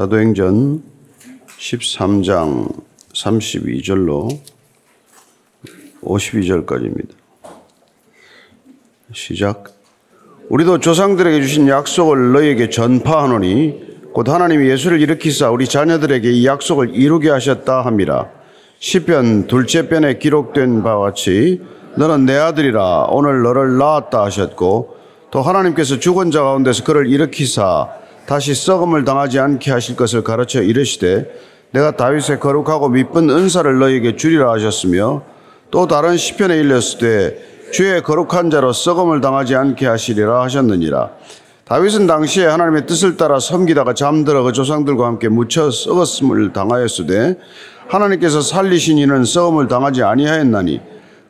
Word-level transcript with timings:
사도행전 0.00 0.82
13장 1.58 2.72
32절로 3.12 4.40
52절까지입니다. 6.02 7.10
시작. 9.12 9.74
우리도 10.48 10.78
조상들에게 10.78 11.42
주신 11.42 11.68
약속을 11.68 12.32
너희에게 12.32 12.70
전파하노니 12.70 13.98
곧 14.14 14.30
하나님이 14.30 14.70
예수를 14.70 15.02
일으키사 15.02 15.50
우리 15.50 15.66
자녀들에게 15.66 16.32
이 16.32 16.46
약속을 16.46 16.94
이루게 16.94 17.28
하셨다 17.28 17.82
함이라. 17.82 18.30
시편 18.78 19.48
둘째 19.48 19.90
편에 19.90 20.16
기록된 20.16 20.82
바와 20.82 21.08
같이 21.08 21.60
너는 21.96 22.24
내 22.24 22.38
아들이라 22.38 23.08
오늘 23.10 23.42
너를 23.42 23.76
낳았다 23.76 24.24
하셨고 24.24 24.96
또 25.30 25.42
하나님께서 25.42 25.98
죽은 25.98 26.30
자 26.30 26.42
가운데서 26.42 26.84
그를 26.84 27.06
일으키사 27.06 27.99
다시 28.30 28.54
썩음을 28.54 29.04
당하지 29.04 29.40
않게 29.40 29.72
하실 29.72 29.96
것을 29.96 30.22
가르쳐 30.22 30.62
이르시되 30.62 31.28
내가 31.72 31.96
다윗의 31.96 32.38
거룩하고 32.38 32.88
미쁜 32.88 33.28
은사를 33.28 33.80
너희에게 33.80 34.14
주리라 34.14 34.52
하셨으며 34.52 35.22
또 35.72 35.88
다른 35.88 36.16
시편에 36.16 36.56
일렀으되 36.58 37.70
주의 37.72 38.00
거룩한 38.00 38.50
자로 38.50 38.72
썩음을 38.72 39.20
당하지 39.20 39.56
않게 39.56 39.84
하시리라 39.84 40.42
하셨느니라. 40.42 41.10
다윗은 41.64 42.06
당시에 42.06 42.46
하나님의 42.46 42.86
뜻을 42.86 43.16
따라 43.16 43.40
섬기다가 43.40 43.94
잠들어 43.94 44.44
그 44.44 44.52
조상들과 44.52 45.06
함께 45.06 45.28
묻혀 45.28 45.68
썩었음을 45.68 46.52
당하였으되 46.52 47.36
하나님께서 47.88 48.42
살리신 48.42 48.98
이는 48.98 49.24
썩음을 49.24 49.66
당하지 49.66 50.04
아니하였나니 50.04 50.80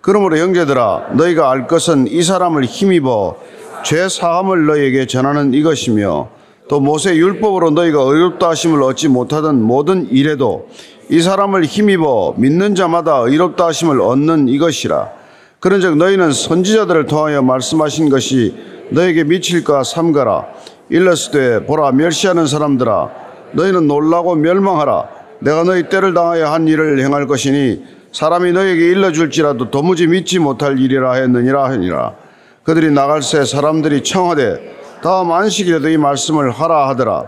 그러므로 0.02 0.36
형제들아 0.36 1.12
너희가 1.14 1.50
알 1.50 1.66
것은 1.66 2.08
이 2.08 2.22
사람을 2.22 2.66
힘입어 2.66 3.38
죄 3.86 4.06
사함을 4.06 4.66
너희에게 4.66 5.06
전하는 5.06 5.54
이것이며 5.54 6.39
또 6.70 6.78
모세 6.78 7.16
율법으로 7.16 7.70
너희가 7.70 8.00
의롭다 8.00 8.50
하심을 8.50 8.80
얻지 8.84 9.08
못하던 9.08 9.60
모든 9.60 10.08
일에도 10.08 10.68
이 11.08 11.20
사람을 11.20 11.64
힘입어 11.64 12.34
믿는 12.36 12.76
자마다 12.76 13.22
의롭다 13.26 13.66
하심을 13.66 14.00
얻는 14.00 14.46
이것이라. 14.46 15.08
그런즉 15.58 15.96
너희는 15.96 16.30
선지자들을 16.30 17.06
통하여 17.06 17.42
말씀하신 17.42 18.08
것이 18.08 18.54
너에게 18.90 19.24
미칠까 19.24 19.82
삼가라. 19.82 20.46
일러스되 20.90 21.66
보라 21.66 21.90
멸시하는 21.90 22.46
사람들아 22.46 23.10
너희는 23.54 23.88
놀라고 23.88 24.36
멸망하라. 24.36 25.08
내가 25.40 25.64
너희 25.64 25.88
때를 25.88 26.14
당하여 26.14 26.52
한 26.52 26.68
일을 26.68 27.00
행할 27.00 27.26
것이니 27.26 27.82
사람이 28.12 28.52
너에게 28.52 28.90
일러줄지라도 28.90 29.72
도무지 29.72 30.06
믿지 30.06 30.38
못할 30.38 30.78
일이라 30.78 31.14
했느니라 31.14 31.64
하니라. 31.64 32.14
그들이 32.62 32.92
나갈 32.92 33.22
새 33.22 33.44
사람들이 33.44 34.04
청하되 34.04 34.78
다음 35.02 35.32
안식일에도 35.32 35.88
이 35.88 35.96
말씀을 35.96 36.50
하라 36.50 36.88
하더라. 36.90 37.24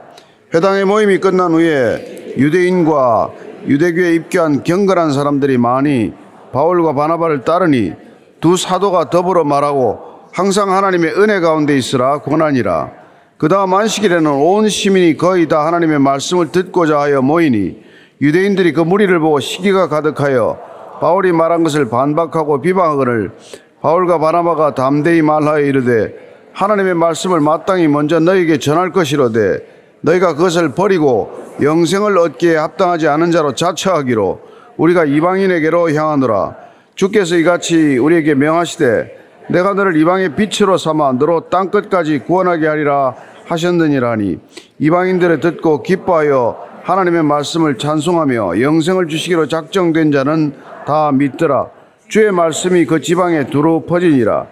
회당의 0.55 0.85
모임이 0.85 1.19
끝난 1.19 1.53
후에 1.53 2.35
유대인과 2.37 3.31
유대교에 3.67 4.15
입교한 4.15 4.63
경건한 4.63 5.13
사람들이 5.13 5.57
많이 5.57 6.13
바울과 6.53 6.95
바나바를 6.95 7.45
따르니 7.45 7.95
두 8.41 8.57
사도가 8.57 9.09
더불어 9.09 9.45
말하고 9.45 10.01
항상 10.33 10.73
하나님의 10.73 11.15
은혜 11.15 11.41
가운데 11.41 11.77
있으라 11.77 12.19
권하니라. 12.19 12.91
그 13.39 13.49
다음 13.49 13.73
안식일에는 13.73 14.31
온 14.31 14.69
시민이 14.69 15.17
거의 15.17 15.49
다 15.49 15.67
하나님의 15.67 15.99
말씀을 15.99 16.53
듣고자 16.53 17.01
하여 17.01 17.23
모이니 17.23 17.83
유대인들이 18.21 18.73
그 18.73 18.81
무리를 18.81 19.19
보고 19.19 19.41
시기가 19.41 19.89
가득하여 19.89 20.59
바울이 21.01 21.33
말한 21.33 21.65
것을 21.65 21.89
반박하고 21.89 22.61
비방하거늘 22.61 23.33
바울과 23.81 24.19
바나바가 24.19 24.75
담대히 24.75 25.23
말하여 25.23 25.61
이르되 25.61 26.32
하나님의 26.53 26.95
말씀을 26.95 27.41
마땅히 27.41 27.89
먼저 27.89 28.21
너희에게 28.21 28.59
전할 28.59 28.93
것이로되 28.93 29.59
너희가 30.03 30.35
그것을 30.35 30.75
버리고 30.75 31.33
영생을 31.63 32.19
얻기에 32.19 32.57
합당하지 32.57 33.09
않은 33.09 33.31
자로 33.31 33.55
자처하기로 33.55 34.41
우리가 34.77 35.05
이방인에게로 35.05 35.93
향하노라. 35.93 36.57
주께서 36.95 37.37
이같이 37.37 37.99
우리에게 37.99 38.35
명하시되 38.35 39.23
내가 39.49 39.75
너를 39.75 39.97
이방의 39.97 40.35
빛으로 40.37 40.77
삼아 40.77 41.13
너로 41.13 41.49
땅 41.49 41.71
끝까지 41.71 42.21
구원하게 42.21 42.67
하리라 42.67 43.15
하셨느니라니. 43.47 44.39
이방인들을 44.79 45.41
듣고 45.41 45.83
기뻐하여 45.83 46.73
하나님의 46.83 47.23
말씀을 47.23 47.79
찬송하며 47.79 48.61
영생을 48.61 49.09
주시기로 49.09 49.47
작정된 49.47 50.11
자는 50.11 50.55
다 50.87 51.13
믿더라. 51.13 51.69
주의 52.09 52.31
말씀이 52.33 52.85
그 52.87 53.01
지방에 53.01 53.47
두루 53.47 53.83
퍼지니라 53.87 54.47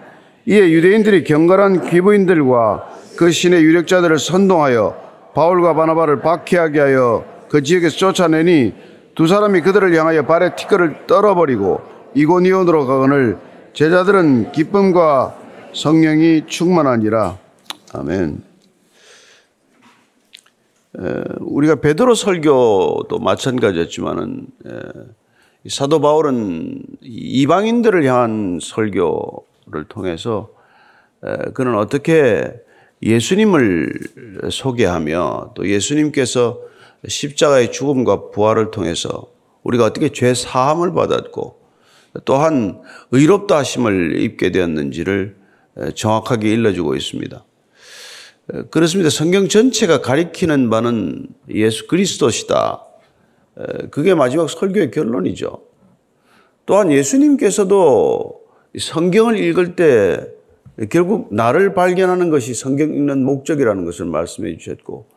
이에 0.45 0.71
유대인들이 0.71 1.23
경건한 1.23 1.89
귀부인들과 1.89 2.89
그 3.15 3.31
신의 3.31 3.63
유력자들을 3.63 4.17
선동하여 4.17 4.95
바울과 5.35 5.75
바나바를 5.75 6.21
박해하게 6.21 6.79
하여 6.79 7.25
그 7.49 7.61
지역에서 7.61 7.97
쫓아내니 7.97 8.73
두 9.13 9.27
사람이 9.27 9.61
그들을 9.61 9.93
향하여 9.95 10.25
발에 10.25 10.55
티끌을 10.55 11.05
떨어버리고 11.05 11.81
이고니온으로 12.15 12.87
가거늘 12.87 13.37
제자들은 13.73 14.51
기쁨과 14.51 15.37
성령이 15.73 16.47
충만하니라 16.47 17.37
아멘. 17.93 18.43
우리가 21.39 21.75
베드로 21.75 22.15
설교도 22.15 23.19
마찬가지였지만은 23.19 24.47
사도 25.69 26.01
바울은 26.01 26.81
이방인들을 27.01 28.03
향한 28.05 28.59
설교 28.61 29.50
를 29.71 29.85
통해서 29.85 30.49
그는 31.53 31.75
어떻게 31.77 32.53
예수님을 33.01 33.93
소개하며 34.51 35.53
또 35.55 35.67
예수님께서 35.67 36.59
십자가의 37.07 37.71
죽음과 37.71 38.31
부활을 38.31 38.71
통해서 38.71 39.31
우리가 39.63 39.85
어떻게 39.85 40.09
죄 40.09 40.33
사함을 40.33 40.93
받았고 40.93 41.59
또한 42.25 42.81
의롭다 43.11 43.57
하심을 43.57 44.21
입게 44.21 44.51
되었는지를 44.51 45.37
정확하게 45.95 46.51
일러주고 46.51 46.95
있습니다. 46.95 47.45
그렇습니다. 48.69 49.09
성경 49.09 49.47
전체가 49.47 50.01
가리키는 50.01 50.69
바는 50.69 51.27
예수 51.49 51.87
그리스도시다. 51.87 52.85
그게 53.89 54.13
마지막 54.13 54.49
설교의 54.49 54.91
결론이죠. 54.91 55.61
또한 56.65 56.91
예수님께서도 56.91 58.40
성경을 58.77 59.37
읽을 59.37 59.75
때 59.75 60.27
결국 60.89 61.33
나를 61.33 61.73
발견하는 61.73 62.29
것이 62.29 62.53
성경 62.53 62.93
읽는 62.93 63.23
목적이라는 63.23 63.85
것을 63.85 64.05
말씀해 64.05 64.57
주셨고 64.57 65.07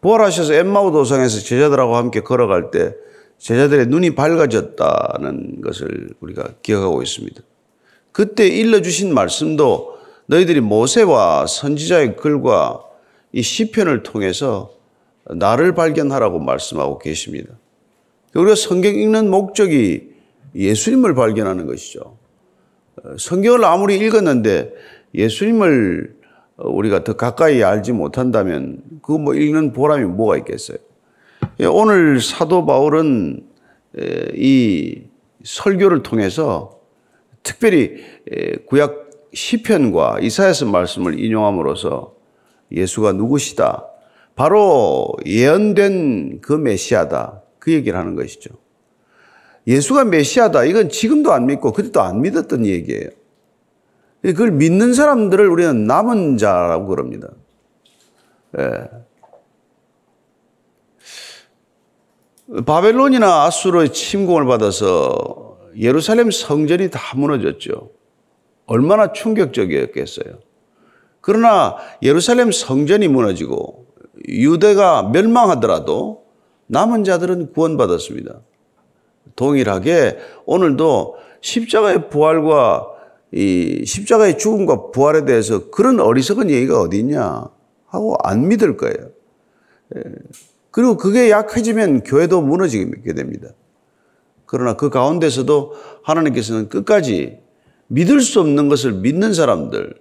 부활하셔서 0.00 0.54
엠마오 0.54 0.92
도상에서 0.92 1.40
제자들하고 1.40 1.96
함께 1.96 2.20
걸어갈 2.20 2.70
때 2.70 2.94
제자들의 3.38 3.86
눈이 3.86 4.14
밝아졌다는 4.14 5.60
것을 5.62 6.10
우리가 6.20 6.54
기억하고 6.62 7.02
있습니다. 7.02 7.40
그때 8.12 8.46
일러주신 8.46 9.14
말씀도 9.14 9.96
너희들이 10.26 10.60
모세와 10.60 11.46
선지자의 11.46 12.16
글과 12.16 12.82
이 13.32 13.42
시편을 13.42 14.02
통해서 14.02 14.74
나를 15.30 15.74
발견하라고 15.74 16.38
말씀하고 16.38 16.98
계십니다. 16.98 17.54
우리가 18.34 18.54
성경 18.54 18.94
읽는 18.94 19.30
목적이 19.30 20.10
예수님을 20.54 21.14
발견하는 21.14 21.66
것이죠. 21.66 22.16
성경을 23.18 23.64
아무리 23.64 23.96
읽었는데 23.98 24.72
예수님을 25.14 26.16
우리가 26.58 27.04
더 27.04 27.14
가까이 27.14 27.62
알지 27.62 27.92
못한다면 27.92 28.82
그 29.02 29.12
뭐 29.12 29.34
읽는 29.34 29.72
보람이 29.72 30.04
뭐가 30.04 30.36
있겠어요? 30.38 30.78
예, 31.60 31.66
오늘 31.66 32.20
사도 32.20 32.66
바울은 32.66 33.44
이 34.34 35.02
설교를 35.44 36.02
통해서 36.02 36.80
특별히 37.42 37.96
구약 38.66 39.08
시편과 39.32 40.18
이사야서 40.20 40.66
말씀을 40.66 41.20
인용함으로써 41.20 42.14
예수가 42.72 43.12
누구시다. 43.12 43.86
바로 44.34 45.12
예언된 45.26 46.40
그 46.40 46.52
메시아다. 46.52 47.42
그 47.58 47.72
얘기를 47.72 47.98
하는 47.98 48.14
것이죠. 48.14 48.50
예수가 49.68 50.06
메시아다. 50.06 50.64
이건 50.64 50.88
지금도 50.88 51.30
안 51.32 51.46
믿고 51.46 51.72
그때도 51.72 52.00
안 52.00 52.22
믿었던 52.22 52.64
얘기예요. 52.64 53.10
그걸 54.22 54.50
믿는 54.50 54.94
사람들을 54.94 55.46
우리는 55.46 55.84
남은 55.84 56.38
자라고 56.38 56.86
그럽니다. 56.86 57.28
예. 58.58 58.88
바벨론이나 62.64 63.44
아수르의 63.44 63.92
침공을 63.92 64.46
받아서 64.46 65.58
예루살렘 65.76 66.30
성전이 66.30 66.90
다 66.90 67.00
무너졌죠. 67.14 67.90
얼마나 68.64 69.12
충격적이었겠어요. 69.12 70.38
그러나 71.20 71.76
예루살렘 72.02 72.50
성전이 72.50 73.06
무너지고 73.08 73.86
유대가 74.28 75.02
멸망하더라도 75.02 76.24
남은 76.68 77.04
자들은 77.04 77.52
구원받았습니다. 77.52 78.40
동일하게 79.36 80.18
오늘도 80.46 81.16
십자가의 81.40 82.10
부활과 82.10 82.86
이 83.32 83.84
십자가의 83.84 84.38
죽음과 84.38 84.90
부활에 84.90 85.24
대해서 85.24 85.70
그런 85.70 86.00
어리석은 86.00 86.50
얘기가 86.50 86.80
어디 86.80 86.98
있냐 87.00 87.44
하고 87.86 88.16
안 88.22 88.48
믿을 88.48 88.76
거예요. 88.76 89.10
예. 89.96 90.02
그리고 90.70 90.96
그게 90.96 91.30
약해지면 91.30 92.04
교회도 92.04 92.40
무너지게 92.40 93.14
됩니다. 93.14 93.48
그러나 94.46 94.76
그 94.76 94.90
가운데서도 94.90 95.74
하나님께서는 96.02 96.68
끝까지 96.68 97.38
믿을 97.88 98.20
수 98.20 98.40
없는 98.40 98.68
것을 98.68 98.92
믿는 98.92 99.34
사람들, 99.34 99.94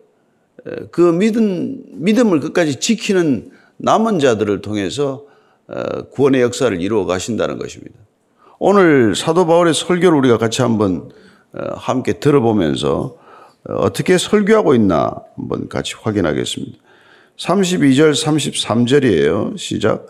그 0.92 1.02
믿음, 1.02 1.84
믿음을 1.94 2.40
끝까지 2.40 2.80
지키는 2.80 3.52
남은 3.78 4.20
자들을 4.20 4.62
통해서 4.62 5.26
어, 5.68 6.04
구원의 6.12 6.42
역사를 6.42 6.82
이루어 6.82 7.06
가신다는 7.06 7.58
것입니다. 7.58 8.00
오늘 8.60 9.16
사도 9.16 9.46
바울의 9.46 9.74
설교를 9.74 10.18
우리가 10.18 10.38
같이 10.38 10.62
한번 10.62 11.10
어, 11.54 11.76
함께 11.76 12.14
들어보면서 12.14 13.16
어, 13.70 13.74
어떻게 13.74 14.18
설교하고 14.18 14.74
있나 14.74 15.14
한번 15.36 15.70
같이 15.70 15.94
확인하겠습니다. 16.02 16.78
32절, 17.38 18.14
33절이에요. 18.14 19.58
시작. 19.58 20.08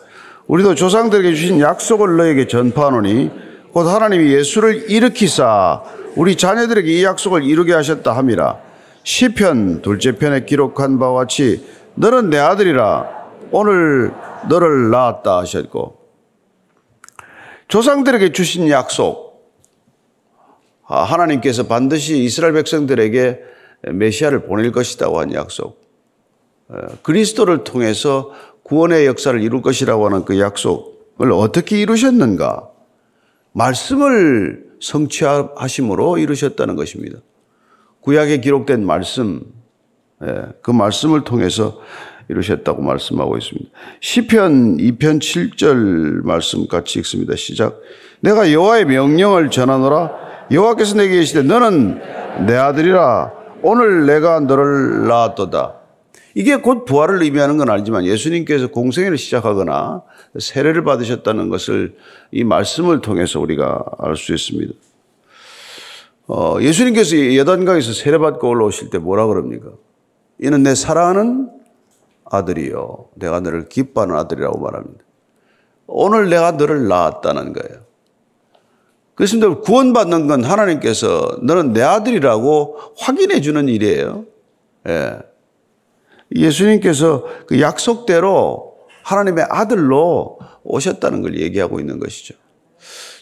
우리도 0.48 0.76
조상들에게 0.76 1.36
주신 1.36 1.60
약속을 1.60 2.16
너에게 2.16 2.48
전파하노니 2.48 3.32
곧 3.74 3.86
하나님이 3.86 4.32
예수를 4.32 4.90
일으키사 4.90 5.84
우리 6.16 6.38
자녀들에게 6.38 6.90
이 6.90 7.04
약속을 7.04 7.44
이루게 7.44 7.74
하셨다 7.74 8.16
함이라. 8.16 8.60
시편 9.04 9.82
둘째 9.82 10.14
편에 10.14 10.46
기록한 10.46 11.00
바와 11.00 11.20
같이 11.20 11.66
너는 11.96 12.30
내 12.30 12.38
아들이라 12.38 13.06
오늘 13.52 14.14
너를 14.50 14.90
낳았다 14.90 15.38
하셨고 15.40 15.97
조상들에게 17.68 18.32
주신 18.32 18.70
약속 18.70 19.28
아, 20.86 21.04
하나님께서 21.04 21.68
반드시 21.68 22.24
이스라엘 22.24 22.54
백성들에게 22.54 23.42
메시아를 23.92 24.44
보낼 24.46 24.72
것이라고 24.72 25.20
한 25.20 25.34
약속 25.34 25.82
그리스도를 27.04 27.64
통해서 27.64 28.32
구원의 28.64 29.06
역사를 29.06 29.42
이룰 29.42 29.62
것이라고 29.62 30.06
하는 30.06 30.26
그 30.26 30.40
약속을 30.40 31.32
어떻게 31.32 31.80
이루셨는가? 31.80 32.70
말씀을 33.54 34.66
성취하심으로 34.82 36.18
이루셨다는 36.18 36.76
것입니다. 36.76 37.20
구약에 38.02 38.40
기록된 38.40 38.86
말씀, 38.86 39.42
그 40.62 40.72
말씀을 40.72 41.24
통해서 41.24 41.80
이루셨다고 42.30 42.82
말씀하고 42.82 43.38
있습니다. 43.38 43.70
시편 44.02 44.78
2편 44.78 45.20
7절 45.20 46.24
말씀 46.24 46.68
같이 46.68 47.00
읽습니다. 47.00 47.36
시작. 47.36 47.80
내가 48.20 48.52
여호와의 48.52 48.86
명령을 48.86 49.50
전하노라 49.50 50.12
여호와께서 50.52 50.96
내게 50.96 51.18
계시되 51.18 51.44
너는 51.44 52.02
내 52.46 52.56
아들이라 52.56 53.32
오늘 53.62 54.06
내가 54.06 54.40
너를 54.40 55.08
낳았도다. 55.08 55.76
이게 56.36 56.56
곧 56.58 56.86
부활을 56.86 57.24
의미하는 57.24 57.58
건 57.58 57.70
알지만 57.70 58.06
예수님께서 58.06 58.68
공생애를 58.68 59.18
시작하거나 59.18 60.04
세례를 60.38 60.84
받으셨다는 60.84 61.50
것을 61.50 61.96
이 62.32 62.44
말씀을 62.44 63.02
통해서 63.02 63.40
우리가 63.40 63.84
알 63.98 64.16
수 64.16 64.36
있습니다. 64.36 64.74
어, 66.28 66.58
예수님께서 66.62 67.36
여단강에서 67.38 67.94
세례받고 67.94 68.50
올라오실 68.50 68.90
때 68.90 68.98
뭐라 69.00 69.26
그럽니까? 69.28 69.70
이는 70.40 70.62
내 70.62 70.76
사랑하는 70.76 71.50
아들이요. 72.30 73.10
내가 73.16 73.40
너를 73.40 73.70
기뻐하는 73.70 74.16
아들이라고 74.16 74.60
말합니다. 74.60 75.04
오늘 75.88 76.30
내가 76.30 76.52
너를 76.52 76.88
낳았다는 76.88 77.54
거예요. 77.54 77.82
그렇습니다. 79.16 79.62
구원받는 79.62 80.28
건 80.28 80.44
하나님께서 80.44 81.40
너는 81.42 81.74
내 81.74 81.82
아들이라고 81.82 82.78
확인해 82.98 83.42
주는 83.42 83.68
일이에요. 83.68 84.26
예. 84.88 85.18
예수님께서 86.36 87.26
그 87.48 87.60
약속대로 87.62 88.78
하나님의 89.04 89.48
아들로 89.50 90.40
오셨다는 90.64 91.22
걸 91.22 91.40
얘기하고 91.40 91.80
있는 91.80 92.00
것이죠. 92.00 92.36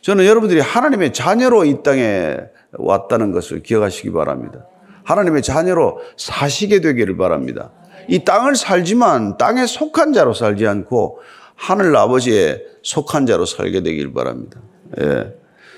저는 0.02 0.26
여러분들이 0.26 0.60
하나님의 0.60 1.14
자녀로 1.14 1.66
이 1.66 1.82
땅에 1.82 2.38
왔다는 2.74 3.32
것을 3.32 3.64
기억하시기 3.64 4.12
바랍니다. 4.12 4.66
하나님의 5.04 5.44
자녀로 5.44 6.02
사시게 6.18 6.82
되기를 6.82 7.16
바랍니다. 7.16 7.72
이 8.08 8.24
땅을 8.24 8.56
살지만 8.56 9.38
땅에 9.38 9.66
속한 9.66 10.14
자로 10.14 10.34
살지 10.34 10.66
않고 10.68 11.20
하늘 11.56 11.96
아버지에 11.96 12.62
속한 12.84 13.26
자로 13.26 13.46
살게 13.46 13.82
되길 13.82 14.14
바랍니다. 14.14 14.60
예. 15.02 15.34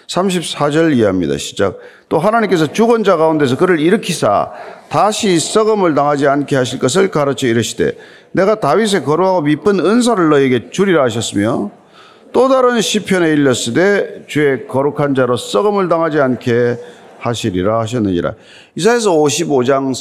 34절 0.08 0.96
이하입니다. 0.96 1.38
시작. 1.38 1.78
또 2.10 2.18
하나님께서 2.18 2.72
죽은 2.72 3.04
자 3.04 3.18
가운데서 3.18 3.58
그를 3.58 3.80
일으키사 3.80 4.52
다시 4.90 5.38
썩음을 5.40 5.96
당하지 5.96 6.28
않게 6.28 6.56
하실 6.56 6.80
것을 6.80 7.12
가르쳐 7.12 7.46
이르시되 7.48 7.98
내가 8.32 8.60
다윗의 8.60 9.04
거룩하고 9.04 9.42
미쁜 9.42 9.80
은사를 9.80 10.30
너에게 10.30 10.70
주리라 10.70 11.04
하셨으며 11.04 11.72
또 12.32 12.48
다른 12.48 12.80
시편에 12.80 13.32
일렀으되 13.32 14.26
주의 14.28 14.68
거룩한 14.68 15.16
자로 15.16 15.36
썩음을 15.36 15.90
당하지 15.90 16.20
않게 16.20 16.78
하시리라 17.28 17.80
하셨느니라. 17.80 18.36
이사에서 18.76 19.12
55장 19.12 19.92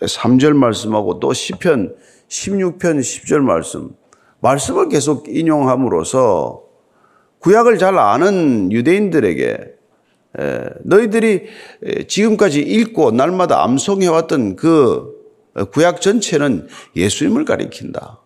3절 0.00 0.52
말씀하고 0.54 1.20
또 1.20 1.32
시편 1.32 1.94
16편 2.28 3.00
10절 3.00 3.40
말씀 3.40 3.90
말씀을 4.40 4.88
계속 4.88 5.28
인용함으로써 5.28 6.62
구약을 7.40 7.78
잘 7.78 7.98
아는 7.98 8.70
유대인들에게 8.72 9.74
너희들이 10.84 11.46
지금까지 12.06 12.60
읽고 12.60 13.10
날마다 13.12 13.64
암송해왔던 13.64 14.56
그 14.56 15.16
구약 15.72 16.00
전체는 16.00 16.68
예수님을 16.94 17.44
가리킨다. 17.44 18.20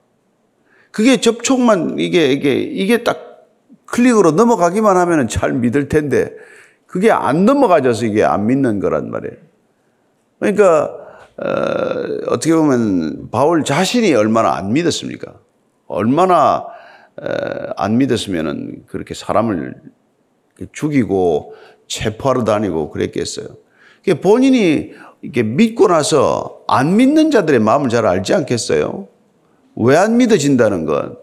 그게 0.91 1.21
접촉만 1.21 1.97
이게 1.99 2.33
이게 2.33 2.55
이게 2.55 3.03
딱 3.03 3.47
클릭으로 3.87 4.33
넘어가기만 4.33 4.97
하면 4.97 5.29
잘 5.29 5.53
믿을 5.55 5.89
텐데 5.89 6.31
그게 6.93 7.11
안 7.11 7.47
넘어가져서 7.47 8.05
이게 8.05 8.23
안 8.23 8.47
믿는 8.47 8.79
거란 8.79 9.11
말이에요. 9.11 9.35
그러니까 10.39 10.95
어, 11.39 12.39
떻게 12.39 12.55
보면 12.55 13.31
바울 13.31 13.65
자신이 13.65 14.13
얼마나 14.13 14.57
안 14.57 14.75
믿었습니까? 14.75 15.33
얼마나 15.87 16.67
안 17.77 17.97
믿었으면 17.97 18.83
그렇게 18.89 19.15
사람을 19.15 19.75
죽이고 20.73 21.55
체포하러 21.87 22.45
다니고 22.45 22.91
그랬겠어요. 22.91 23.47
본인이 24.21 24.93
이렇게 25.23 25.43
믿고 25.43 25.89
나서 25.89 26.61
안 26.69 26.99
믿는 26.99 27.31
자들의 27.31 27.59
마음을 27.61 27.89
잘 27.89 28.05
알지 28.05 28.35
않겠어요? 28.35 29.09
왜 29.77 29.97
안 29.97 30.19
믿어진다는 30.19 30.85
건? 30.85 31.17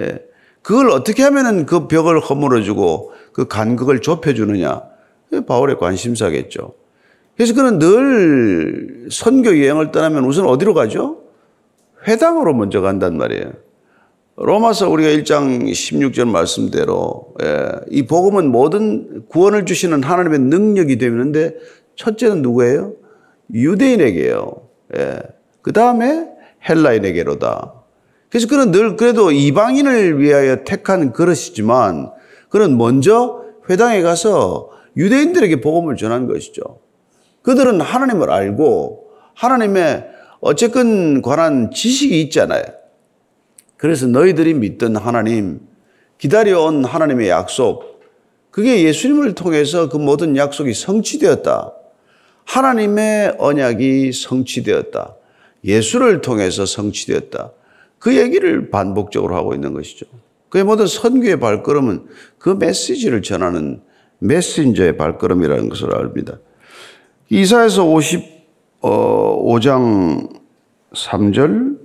예. 0.00 0.18
그걸 0.62 0.90
어떻게 0.90 1.22
하면 1.22 1.64
그 1.64 1.86
벽을 1.86 2.18
허물어주고 2.18 3.12
그 3.32 3.46
간극을 3.46 4.00
좁혀주느냐? 4.00 4.95
바울의 5.46 5.78
관심사겠죠. 5.78 6.74
그래서 7.36 7.54
그는 7.54 7.78
늘 7.78 9.08
선교 9.10 9.50
여행을 9.50 9.92
떠나면 9.92 10.24
우선 10.24 10.46
어디로 10.46 10.74
가죠? 10.74 11.22
회당으로 12.06 12.54
먼저 12.54 12.80
간단 12.80 13.16
말이에요. 13.16 13.52
로마서 14.36 14.90
우리가 14.90 15.10
1장 15.10 15.70
16절 15.70 16.28
말씀대로 16.28 17.34
예, 17.42 17.70
이 17.90 18.06
복음은 18.06 18.50
모든 18.50 19.26
구원을 19.28 19.64
주시는 19.64 20.02
하나님의 20.02 20.40
능력이 20.40 20.98
되는데 20.98 21.54
첫째는 21.96 22.42
누구예요? 22.42 22.92
유대인에게요. 23.52 24.52
예. 24.96 25.18
그 25.62 25.72
다음에 25.72 26.28
헬라인에게로다. 26.68 27.72
그래서 28.28 28.48
그는 28.48 28.70
늘 28.72 28.96
그래도 28.96 29.30
이방인을 29.30 30.20
위하여 30.20 30.64
택한 30.64 31.12
그릇이지만 31.12 32.10
그는 32.50 32.76
먼저 32.76 33.42
회당에 33.70 34.02
가서 34.02 34.70
유대인들에게 34.96 35.60
복음을 35.60 35.96
전한 35.96 36.26
것이죠. 36.26 36.80
그들은 37.42 37.80
하나님을 37.80 38.30
알고 38.30 39.10
하나님의 39.34 40.06
어쨌건 40.40 41.22
관한 41.22 41.70
지식이 41.70 42.20
있잖아요. 42.22 42.62
그래서 43.76 44.06
너희들이 44.06 44.54
믿던 44.54 44.96
하나님, 44.96 45.60
기다려온 46.18 46.84
하나님의 46.84 47.28
약속, 47.28 48.00
그게 48.50 48.84
예수님을 48.84 49.34
통해서 49.34 49.88
그 49.90 49.98
모든 49.98 50.36
약속이 50.36 50.72
성취되었다. 50.72 51.72
하나님의 52.44 53.36
언약이 53.38 54.12
성취되었다. 54.12 55.14
예수를 55.64 56.22
통해서 56.22 56.64
성취되었다. 56.64 57.52
그 57.98 58.16
얘기를 58.16 58.70
반복적으로 58.70 59.36
하고 59.36 59.52
있는 59.52 59.74
것이죠. 59.74 60.06
그의 60.48 60.64
모든 60.64 60.86
선교의 60.86 61.38
발걸음은 61.38 62.06
그 62.38 62.50
메시지를 62.50 63.20
전하는 63.20 63.82
메신저의 64.18 64.96
발걸음이라는 64.96 65.68
것을 65.68 65.94
압니다. 65.94 66.38
이사에서 67.28 67.84
55장 68.82 70.28
3절 70.94 71.78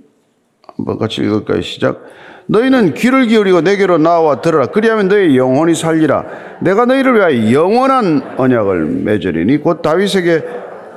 한번 0.76 0.98
같이 0.98 1.20
읽을까요? 1.20 1.60
시작. 1.60 2.02
너희는 2.46 2.94
귀를 2.94 3.26
기울이고 3.26 3.60
내게로 3.60 3.98
나와 3.98 4.40
들어라. 4.40 4.66
그리하면 4.66 5.08
너희 5.08 5.36
영혼이 5.36 5.74
살리라. 5.74 6.58
내가 6.62 6.86
너희를 6.86 7.16
위하여 7.16 7.52
영원한 7.52 8.34
언약을 8.36 8.86
맺으리니 8.86 9.58
곧 9.58 9.82
다윗에게 9.82 10.42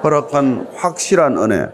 허락한 0.03 0.67
확실한 0.73 1.37
은혜. 1.37 1.67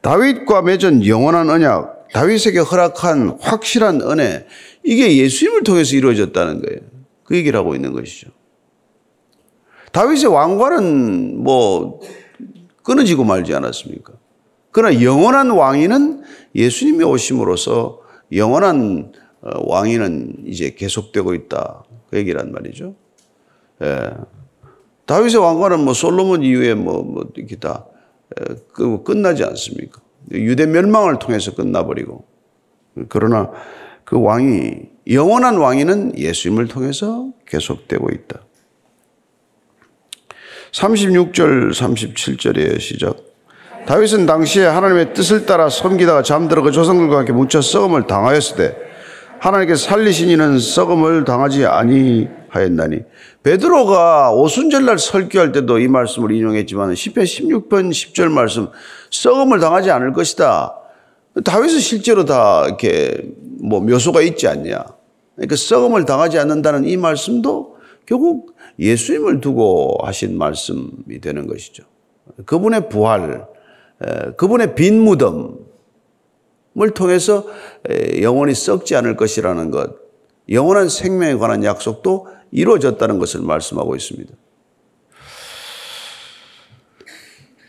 다윗과 0.00 0.62
맺은 0.62 1.06
영원한 1.06 1.50
언약. 1.50 2.08
다윗에게 2.12 2.60
허락한 2.60 3.38
확실한 3.40 4.00
은혜 4.00 4.46
이게 4.82 5.16
예수님을 5.18 5.62
통해서 5.62 5.94
이루어졌다는 5.94 6.62
거예요. 6.62 6.80
그 7.24 7.36
얘기를 7.36 7.58
하고 7.58 7.74
있는 7.74 7.92
것이죠. 7.92 8.30
다윗의 9.92 10.26
왕관은 10.26 11.42
뭐 11.42 12.00
끊어지고 12.82 13.24
말지 13.24 13.54
않았습니까? 13.54 14.12
그러나 14.70 15.02
영원한 15.02 15.50
왕위는 15.50 16.22
예수님이 16.54 17.04
오심으로써 17.04 18.00
영원한 18.32 19.12
어, 19.40 19.50
왕위는 19.66 20.44
이제 20.46 20.70
계속되고 20.70 21.34
있다. 21.34 21.84
그 22.10 22.18
얘기란 22.18 22.52
말이죠. 22.52 22.94
예. 23.82 24.10
다윗의 25.06 25.40
왕관은 25.40 25.84
뭐 25.84 25.94
솔로몬 25.94 26.42
이후에 26.42 26.74
뭐, 26.74 27.02
뭐 27.02 27.24
이렇게 27.34 27.56
다 27.56 27.86
예, 28.38 28.56
그 28.72 29.02
끝나지 29.04 29.44
않습니까? 29.44 30.00
유대 30.32 30.66
멸망을 30.66 31.18
통해서 31.18 31.54
끝나버리고. 31.54 32.24
그러나 33.08 33.50
그 34.04 34.20
왕이, 34.20 34.88
영원한 35.08 35.56
왕위는 35.58 36.18
예수님을 36.18 36.68
통해서 36.68 37.32
계속되고 37.46 38.10
있다. 38.10 38.40
36절, 40.72 41.72
37절의 41.72 42.80
시작. 42.80 43.16
다윗은 43.86 44.26
당시에 44.26 44.66
하나님의 44.66 45.14
뜻을 45.14 45.46
따라 45.46 45.70
섬기다가 45.70 46.22
잠들어 46.22 46.62
그 46.62 46.72
조상들과 46.72 47.18
함께 47.18 47.32
묻혀 47.32 47.62
썩음을 47.62 48.06
당하였을 48.06 48.56
때 48.56 48.76
하나님께 49.40 49.76
살리신 49.76 50.28
이는 50.28 50.58
썩음을 50.58 51.24
당하지 51.24 51.64
아니하였나니 51.64 52.98
베드로가 53.42 54.32
오순절날 54.32 54.98
설교할 54.98 55.52
때도 55.52 55.78
이 55.78 55.88
말씀을 55.88 56.32
인용했지만 56.32 56.92
10편 56.92 57.22
16편 57.22 57.90
10절 57.90 58.30
말씀 58.30 58.68
썩음을 59.10 59.60
당하지 59.60 59.90
않을 59.90 60.12
것이다. 60.12 60.74
다윗은 61.44 61.78
실제로 61.78 62.24
다 62.24 62.64
이렇게 62.66 63.22
뭐 63.62 63.80
묘소가 63.80 64.20
있지 64.22 64.48
않냐. 64.48 64.84
그러니까 65.36 65.56
썩음을 65.56 66.04
당하지 66.04 66.38
않는다는 66.38 66.84
이 66.84 66.96
말씀도 66.96 67.76
결국 68.06 68.54
예수님을 68.78 69.40
두고 69.40 69.98
하신 70.02 70.38
말씀이 70.38 71.20
되는 71.20 71.46
것이죠. 71.46 71.84
그분의 72.46 72.88
부활, 72.88 73.46
그분의 74.36 74.74
빈 74.74 75.00
무덤을 75.00 75.56
통해서 76.94 77.46
영원히 78.20 78.54
썩지 78.54 78.94
않을 78.96 79.16
것이라는 79.16 79.70
것, 79.70 79.96
영원한 80.50 80.88
생명에 80.88 81.34
관한 81.34 81.64
약속도 81.64 82.28
이루어졌다는 82.50 83.18
것을 83.18 83.42
말씀하고 83.42 83.96
있습니다. 83.96 84.32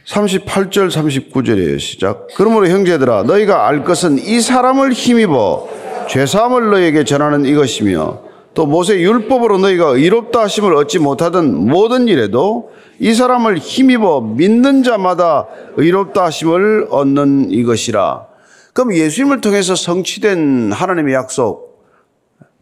38절 0.06 0.90
39절의 0.90 1.80
시작. 1.80 2.28
그러므로 2.36 2.68
형제들아 2.68 3.24
너희가 3.24 3.68
알 3.68 3.84
것은 3.84 4.18
이 4.18 4.42
사람을 4.42 4.92
힘입어 4.92 5.70
죄 6.10 6.26
사함을 6.26 6.72
너희에게 6.72 7.04
전하는 7.04 7.46
이것이며 7.46 8.29
또 8.60 8.66
모세 8.66 9.00
율법으로 9.00 9.58
너희가 9.60 9.86
의롭다 9.92 10.42
하심을 10.42 10.76
얻지 10.76 11.00
못하던 11.00 11.56
모든 11.56 12.10
일에도 12.10 12.74
이 13.00 13.14
사람을 13.14 13.58
힘입어 13.58 14.20
믿는 14.20 14.84
자마다 14.84 15.48
의롭다 15.78 16.26
하심을 16.26 16.88
얻는 16.90 17.52
이것이라. 17.52 18.28
그럼 18.74 18.94
예수님을 18.94 19.40
통해서 19.40 19.76
성취된 19.76 20.74
하나님의 20.74 21.14
약속 21.14 21.86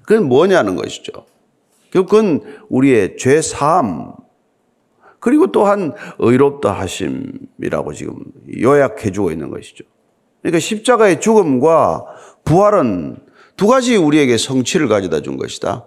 그건 0.04 0.27
뭐냐는 0.27 0.75
것이죠. 0.75 1.25
그건 1.92 2.42
우리의 2.70 3.18
죄 3.18 3.42
사함 3.42 4.13
그리고 5.20 5.51
또한 5.51 5.96
의롭다 6.20 6.74
하심이라고 6.74 7.94
지금 7.94 8.20
요약해 8.62 9.12
주고 9.12 9.32
있는 9.32 9.50
것이죠. 9.50 9.84
그러니까 10.44 10.60
십자가의 10.60 11.20
죽음과 11.22 12.06
부활은 12.44 13.18
두 13.58 13.68
가지 13.68 13.96
우리에게 13.96 14.38
성취를 14.38 14.88
가져다 14.88 15.22
준 15.22 15.36
것이다. 15.38 15.86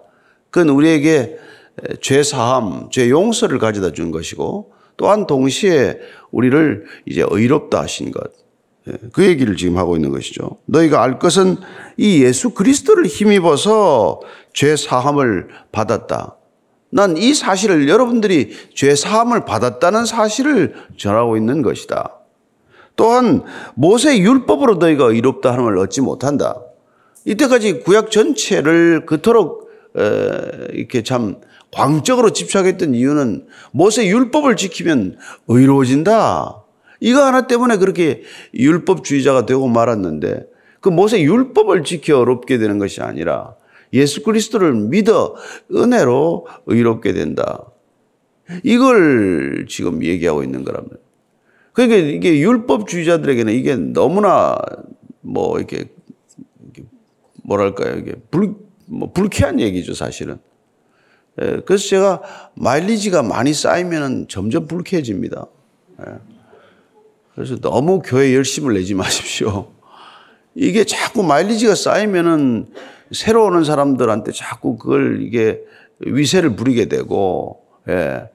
그건 0.51 0.69
우리에게 0.71 1.39
죄 2.03 2.23
사함, 2.23 2.91
죄 2.91 3.09
용서를 3.09 3.59
가져다 3.59 3.93
준 3.93 4.11
것이고 4.11 4.73
또한 4.97 5.27
동시에 5.27 5.99
우리를 6.33 6.85
이제 7.07 7.25
의롭다 7.29 7.81
하신 7.81 8.11
것. 8.11 8.25
예, 8.89 8.93
그 9.13 9.25
얘기를 9.25 9.57
지금 9.57 9.79
하고 9.79 9.95
있는 9.97 10.11
것이죠. 10.11 10.59
너희가 10.67 11.03
알 11.03 11.19
것은 11.19 11.57
이 11.97 12.23
예수 12.23 12.51
그리스도를 12.51 13.07
힘입어서 13.07 14.21
죄 14.53 14.77
사함을 14.77 15.49
받았다. 15.73 16.37
난 16.93 17.17
이 17.17 17.35
사실을 17.35 17.89
여러분들이 17.89 18.51
죄 18.75 18.97
사함을 18.97 19.45
받았다는 19.45 20.07
사실을 20.07 20.75
전하고 20.97 21.37
있는 21.37 21.63
것이다. 21.63 22.17
또한 22.97 23.45
모세 23.75 24.19
율법으로 24.19 24.75
너희가 24.75 25.05
의롭다 25.05 25.53
함을 25.53 25.79
얻지 25.79 26.01
못한다. 26.01 26.61
이때까지 27.25 27.81
구약 27.81 28.11
전체를 28.11 29.07
그토록 29.07 29.71
이렇게 30.73 31.03
참 31.03 31.37
광적으로 31.73 32.31
집착했던 32.31 32.95
이유는 32.95 33.47
모세 33.73 34.07
율법을 34.07 34.57
지키면 34.57 35.19
의로워진다. 35.49 36.65
이거 37.01 37.25
하나 37.25 37.47
때문에 37.47 37.77
그렇게 37.77 38.23
율법주의자가 38.55 39.47
되고 39.47 39.69
말았는데 39.69 40.47
그 40.81 40.89
모세 40.89 41.21
율법을 41.23 41.85
지켜 41.85 42.19
어렵게 42.21 42.59
되는 42.59 42.79
것이 42.79 43.01
아니라 43.01 43.55
예수 43.93 44.23
그리스도를 44.23 44.75
믿어 44.75 45.35
은혜로 45.75 46.47
의롭게 46.67 47.13
된다. 47.13 47.67
이걸 48.65 49.67
지금 49.69 50.05
얘기하고 50.05 50.43
있는 50.43 50.65
거랍니다. 50.65 50.97
그러니까 51.73 51.97
이게 51.99 52.41
율법주의자들에게는 52.41 53.53
이게 53.53 53.77
너무나 53.77 54.57
뭐 55.21 55.59
이렇게 55.59 55.89
뭐랄까요 57.51 57.97
이게 57.97 58.15
불, 58.31 58.55
뭐 58.87 59.13
불쾌한 59.13 59.59
얘기죠 59.59 59.95
사실은. 59.95 60.39
예, 61.43 61.61
그래서 61.67 61.89
제가 61.89 62.23
마일리지가 62.55 63.23
많이 63.23 63.53
쌓이면 63.53 64.29
점점 64.29 64.67
불쾌해집니다. 64.67 65.47
예. 66.01 66.13
그래서 67.35 67.57
너무 67.57 68.03
교회 68.05 68.35
열심을 68.35 68.75
내지 68.75 68.95
마십시오. 68.95 69.73
이게 70.55 70.85
자꾸 70.85 71.23
마일리지가 71.23 71.75
쌓이면은 71.75 72.67
새로 73.13 73.47
오는 73.47 73.65
사람들한테 73.65 74.33
자꾸 74.33 74.77
그걸 74.77 75.23
이게 75.23 75.61
위세를 76.01 76.55
부리게 76.57 76.87
되고, 76.87 77.65
예. 77.89 78.29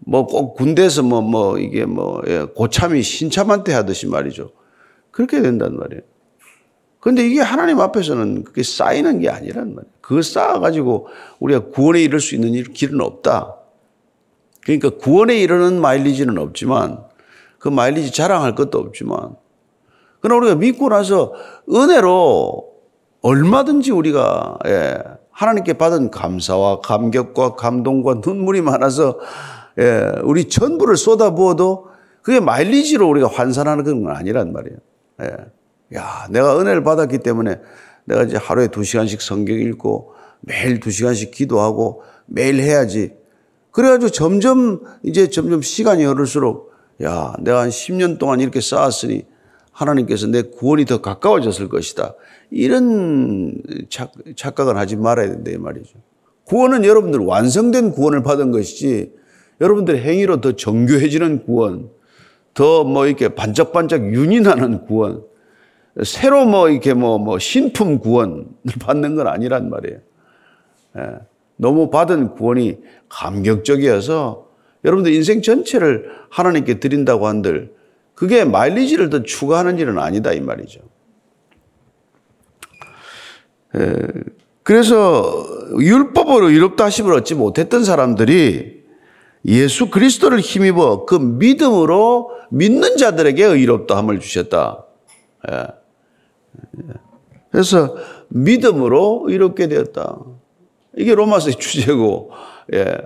뭐 0.00 0.26
꼭 0.26 0.54
군대에서 0.54 1.02
뭐, 1.02 1.20
뭐 1.20 1.58
이게 1.58 1.84
뭐, 1.84 2.22
예. 2.26 2.42
고참이 2.54 3.02
신참한테 3.02 3.72
하듯이 3.72 4.06
말이죠. 4.06 4.50
그렇게 5.10 5.42
된단 5.42 5.76
말이에요. 5.76 6.02
근데 7.00 7.26
이게 7.26 7.40
하나님 7.40 7.80
앞에서는 7.80 8.44
그게 8.44 8.62
쌓이는 8.62 9.20
게 9.20 9.30
아니란 9.30 9.74
말이에요. 9.74 9.92
그걸 10.02 10.22
쌓아가지고 10.22 11.08
우리가 11.38 11.70
구원에 11.70 12.02
이를 12.02 12.20
수 12.20 12.34
있는 12.34 12.62
길은 12.62 13.00
없다. 13.00 13.56
그러니까 14.62 14.90
구원에 14.90 15.38
이르는 15.38 15.80
마일리지는 15.80 16.36
없지만 16.36 17.02
그 17.58 17.68
마일리지 17.68 18.12
자랑할 18.12 18.54
것도 18.54 18.78
없지만 18.78 19.34
그러나 20.20 20.38
우리가 20.40 20.54
믿고 20.56 20.90
나서 20.90 21.32
은혜로 21.70 22.70
얼마든지 23.22 23.90
우리가 23.90 24.58
예, 24.66 24.98
하나님께 25.30 25.74
받은 25.74 26.10
감사와 26.10 26.80
감격과 26.80 27.56
감동과 27.56 28.20
눈물이 28.24 28.60
많아서 28.60 29.18
예, 29.78 30.12
우리 30.22 30.48
전부를 30.48 30.96
쏟아부어도 30.96 31.88
그게 32.22 32.40
마일리지로 32.40 33.08
우리가 33.08 33.28
환산하는 33.28 34.04
건 34.04 34.14
아니란 34.14 34.52
말이에요. 34.52 34.76
예. 35.22 35.36
야, 35.94 36.26
내가 36.30 36.58
은혜를 36.60 36.82
받았기 36.82 37.18
때문에 37.18 37.60
내가 38.04 38.22
이제 38.24 38.36
하루에 38.36 38.68
두 38.68 38.84
시간씩 38.84 39.20
성경 39.20 39.58
읽고 39.58 40.14
매일 40.40 40.80
두 40.80 40.90
시간씩 40.90 41.30
기도하고 41.30 42.02
매일 42.26 42.60
해야지. 42.60 43.12
그래가지고 43.70 44.10
점점 44.10 44.80
이제 45.02 45.28
점점 45.28 45.62
시간이 45.62 46.04
흐를수록 46.04 46.72
야, 47.02 47.34
내가 47.40 47.60
한 47.60 47.70
10년 47.70 48.18
동안 48.18 48.40
이렇게 48.40 48.60
쌓았으니 48.60 49.24
하나님께서 49.72 50.26
내 50.26 50.42
구원이 50.42 50.84
더 50.84 51.00
가까워졌을 51.00 51.68
것이다. 51.68 52.14
이런 52.50 53.54
착, 53.88 54.12
착각을 54.36 54.76
하지 54.76 54.96
말아야 54.96 55.28
된다, 55.28 55.50
이 55.50 55.56
말이죠. 55.56 55.98
구원은 56.44 56.84
여러분들 56.84 57.20
완성된 57.20 57.92
구원을 57.92 58.22
받은 58.22 58.50
것이지 58.50 59.12
여러분들 59.60 60.02
행위로 60.02 60.40
더 60.40 60.56
정교해지는 60.56 61.44
구원, 61.44 61.90
더 62.54 62.84
뭐 62.84 63.06
이렇게 63.06 63.28
반짝반짝 63.28 64.12
윤이 64.12 64.40
나는 64.40 64.84
구원, 64.84 65.22
새로 66.04 66.44
뭐 66.46 66.68
이렇게 66.68 66.94
뭐, 66.94 67.18
뭐 67.18 67.38
신품 67.38 67.98
구원을 67.98 68.46
받는 68.80 69.16
건 69.16 69.26
아니란 69.26 69.70
말이에요. 69.70 69.98
예. 70.98 71.02
너무 71.56 71.90
받은 71.90 72.34
구원이 72.34 72.78
감격적이어서 73.08 74.48
여러분들 74.84 75.12
인생 75.12 75.42
전체를 75.42 76.10
하나님께 76.30 76.80
드린다고 76.80 77.26
한들 77.26 77.74
그게 78.14 78.44
마일리지를 78.44 79.10
더 79.10 79.22
추가하는 79.22 79.78
일은 79.78 79.98
아니다 79.98 80.32
이 80.32 80.40
말이죠. 80.40 80.80
예. 83.76 83.96
그래서 84.62 85.46
율법으로 85.78 86.50
의롭다 86.50 86.84
하심을 86.84 87.12
얻지 87.14 87.34
못했던 87.34 87.84
사람들이 87.84 88.80
예수 89.46 89.90
그리스도를 89.90 90.40
힘입어 90.40 91.06
그 91.06 91.14
믿음으로 91.14 92.30
믿는 92.50 92.96
자들에게 92.96 93.44
의롭다 93.44 93.96
함을 93.96 94.20
주셨다. 94.20 94.84
예. 96.82 96.92
그래서 97.50 97.96
믿음으로 98.28 99.26
이롭게 99.30 99.68
되었다. 99.68 100.18
이게 100.96 101.14
로마서의 101.14 101.56
주제고, 101.56 102.30
예. 102.74 102.98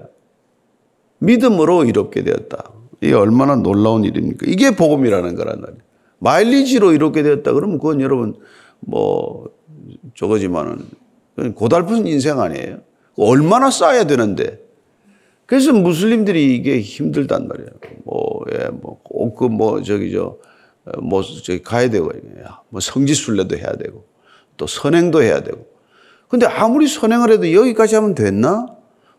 믿음으로 1.19 1.85
이롭게 1.85 2.23
되었다. 2.23 2.73
이게 3.01 3.15
얼마나 3.15 3.57
놀라운 3.57 4.05
일입니까? 4.05 4.47
이게 4.49 4.75
복음이라는 4.75 5.35
거란 5.35 5.61
말이에요. 5.61 5.81
마일리지로 6.19 6.93
이롭게 6.93 7.23
되었다. 7.23 7.53
그러면 7.53 7.79
그건 7.79 8.01
여러분, 8.01 8.37
뭐, 8.81 9.51
저거지만은, 10.15 10.87
고달픈 11.55 12.07
인생 12.07 12.41
아니에요? 12.41 12.79
얼마나 13.17 13.71
쌓아야 13.71 14.05
되는데. 14.05 14.63
그래서 15.47 15.73
무슬림들이 15.73 16.55
이게 16.55 16.81
힘들단 16.81 17.49
말이에요. 17.49 17.69
뭐, 18.05 18.41
예, 18.53 18.69
뭐, 18.69 19.01
꼭그 19.03 19.45
뭐, 19.45 19.83
저기, 19.83 20.13
저, 20.13 20.39
뭐, 21.03 21.23
저기 21.23 21.63
가야 21.63 21.89
되고, 21.91 22.11
뭐, 22.69 22.81
성지 22.81 23.15
순례도 23.15 23.57
해야 23.57 23.73
되고, 23.73 24.05
또 24.57 24.67
선행도 24.67 25.23
해야 25.23 25.43
되고. 25.43 25.67
근데 26.29 26.47
아무리 26.47 26.87
선행을 26.89 27.31
해도 27.31 27.53
여기까지 27.53 27.95
하면 27.95 28.15
됐나? 28.15 28.67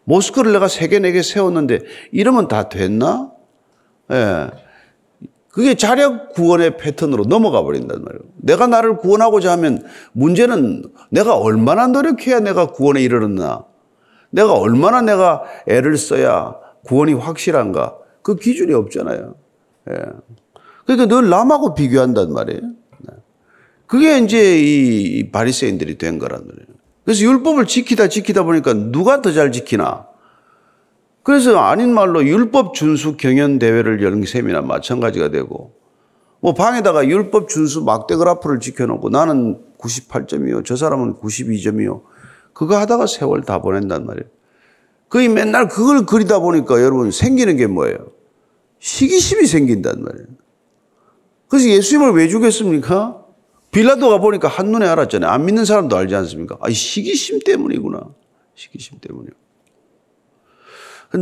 모스크를 0.03 0.51
내가 0.53 0.67
세 0.67 0.87
개, 0.87 0.99
네 0.99 1.11
개 1.11 1.21
세웠는데 1.21 1.79
이러면 2.11 2.47
다 2.47 2.69
됐나? 2.69 3.31
예. 4.11 4.47
그게 5.49 5.75
자력 5.75 6.33
구원의 6.33 6.77
패턴으로 6.77 7.23
넘어가 7.23 7.63
버린단 7.63 8.03
말이에요. 8.03 8.21
내가 8.35 8.67
나를 8.67 8.97
구원하고자 8.97 9.51
하면 9.53 9.83
문제는 10.11 10.83
내가 11.09 11.37
얼마나 11.37 11.87
노력해야 11.87 12.39
내가 12.41 12.67
구원에 12.67 13.01
이르렀나? 13.01 13.65
내가 14.29 14.53
얼마나 14.53 15.01
내가 15.01 15.43
애를 15.67 15.97
써야 15.97 16.55
구원이 16.85 17.13
확실한가? 17.13 17.97
그 18.21 18.35
기준이 18.35 18.73
없잖아요. 18.73 19.35
예. 19.91 19.95
그러니까 20.85 21.07
늘 21.07 21.29
남하고 21.29 21.73
비교한단 21.73 22.31
말이에요. 22.33 22.61
네. 22.61 23.13
그게 23.87 24.19
이제 24.19 24.59
이 24.59 25.31
바리새인들이 25.31 25.97
된 25.97 26.19
거란 26.19 26.41
말이에요. 26.45 26.67
그래서 27.03 27.23
율법을 27.23 27.65
지키다 27.65 28.07
지키다 28.07 28.43
보니까 28.43 28.73
누가 28.73 29.21
더 29.21 29.31
잘 29.31 29.51
지키나? 29.51 30.07
그래서 31.23 31.57
아닌 31.57 31.93
말로 31.93 32.23
율법 32.23 32.75
준수 32.75 33.17
경연 33.17 33.57
대회를 33.59 34.03
여는 34.03 34.25
셈이나 34.25 34.61
마찬가지가 34.61 35.29
되고 35.29 35.73
뭐 36.39 36.53
방에다가 36.53 37.07
율법 37.07 37.49
준수 37.49 37.83
막대 37.83 38.15
그래프를 38.15 38.59
지켜놓고 38.59 39.09
나는 39.09 39.59
98점이요. 39.79 40.63
저 40.65 40.75
사람은 40.75 41.15
92점이요. 41.15 42.03
그거 42.53 42.77
하다가 42.77 43.07
세월 43.07 43.41
다 43.41 43.59
보낸단 43.59 44.05
말이에요. 44.05 44.29
거의 45.09 45.29
맨날 45.29 45.67
그걸 45.67 46.05
그리다 46.05 46.39
보니까 46.39 46.81
여러분 46.81 47.09
생기는 47.09 47.57
게 47.57 47.65
뭐예요? 47.67 47.97
시기심이 48.79 49.47
생긴단 49.47 50.03
말이에요. 50.03 50.27
그래서 51.55 51.69
예수님을 51.69 52.11
왜 52.11 52.27
죽였습니까? 52.27 53.23
빌라도가 53.71 54.17
보니까 54.17 54.49
한눈에 54.49 54.85
알았잖아요. 54.87 55.31
안 55.31 55.45
믿는 55.45 55.63
사람도 55.63 55.95
알지 55.95 56.13
않습니까? 56.13 56.57
아, 56.59 56.69
시기심 56.69 57.39
때문이구나. 57.45 58.01
시기심 58.55 58.99
때문이요. 58.99 59.31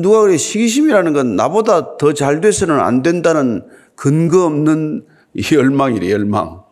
누가 0.02 0.22
그래 0.22 0.38
시기심이라는 0.38 1.14
건 1.14 1.36
나보다 1.36 1.98
더 1.98 2.14
잘 2.14 2.42
돼서는 2.42 2.80
안 2.80 3.04
된다는 3.04 3.62
근거 3.94 4.48
없는 4.48 5.06
열망이래 5.52 6.10
열망. 6.10 6.64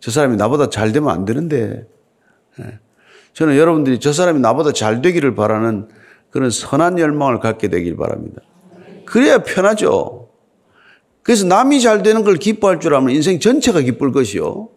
저 0.00 0.10
사람이 0.10 0.36
나보다 0.36 0.70
잘 0.70 0.92
되면 0.92 1.10
안 1.10 1.26
되는데. 1.26 1.86
예. 2.60 2.78
저는 3.34 3.58
여러분들이 3.58 4.00
저 4.00 4.14
사람이 4.14 4.40
나보다 4.40 4.72
잘 4.72 5.02
되기를 5.02 5.34
바라는 5.34 5.88
그런 6.30 6.48
선한 6.48 6.98
열망을 6.98 7.38
갖게 7.40 7.68
되길 7.68 7.96
바랍니다. 7.98 8.40
그래야 9.04 9.42
편하죠. 9.42 10.23
그래서 11.24 11.46
남이 11.46 11.80
잘 11.80 12.02
되는 12.02 12.22
걸 12.22 12.36
기뻐할 12.36 12.78
줄 12.78 12.94
알면 12.94 13.10
인생 13.14 13.40
전체가 13.40 13.80
기쁠 13.80 14.12
것이요. 14.12 14.68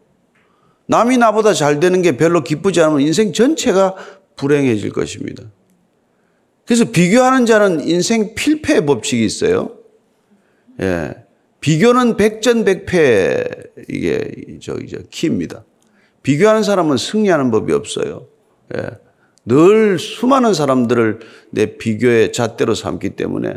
남이 0.87 1.17
나보다 1.17 1.53
잘 1.53 1.81
되는 1.81 2.01
게 2.01 2.15
별로 2.15 2.41
기쁘지 2.41 2.81
않으면 2.81 3.01
인생 3.01 3.33
전체가 3.33 3.95
불행해질 4.37 4.93
것입니다. 4.93 5.43
그래서 6.65 6.85
비교하는 6.89 7.45
자는 7.45 7.85
인생 7.87 8.33
필패의 8.33 8.85
법칙이 8.85 9.25
있어요. 9.25 9.77
예. 10.81 11.15
비교는 11.59 12.15
백전백패 12.15 13.43
이게 13.89 14.57
저 14.61 14.75
키입니다. 15.09 15.65
비교하는 16.23 16.63
사람은 16.63 16.95
승리하는 16.95 17.51
법이 17.51 17.73
없어요. 17.73 18.27
예. 18.77 18.83
늘 19.45 19.99
수많은 19.99 20.53
사람들을 20.53 21.19
내 21.51 21.77
비교의 21.77 22.31
잣대로 22.31 22.73
삼기 22.73 23.11
때문에 23.11 23.49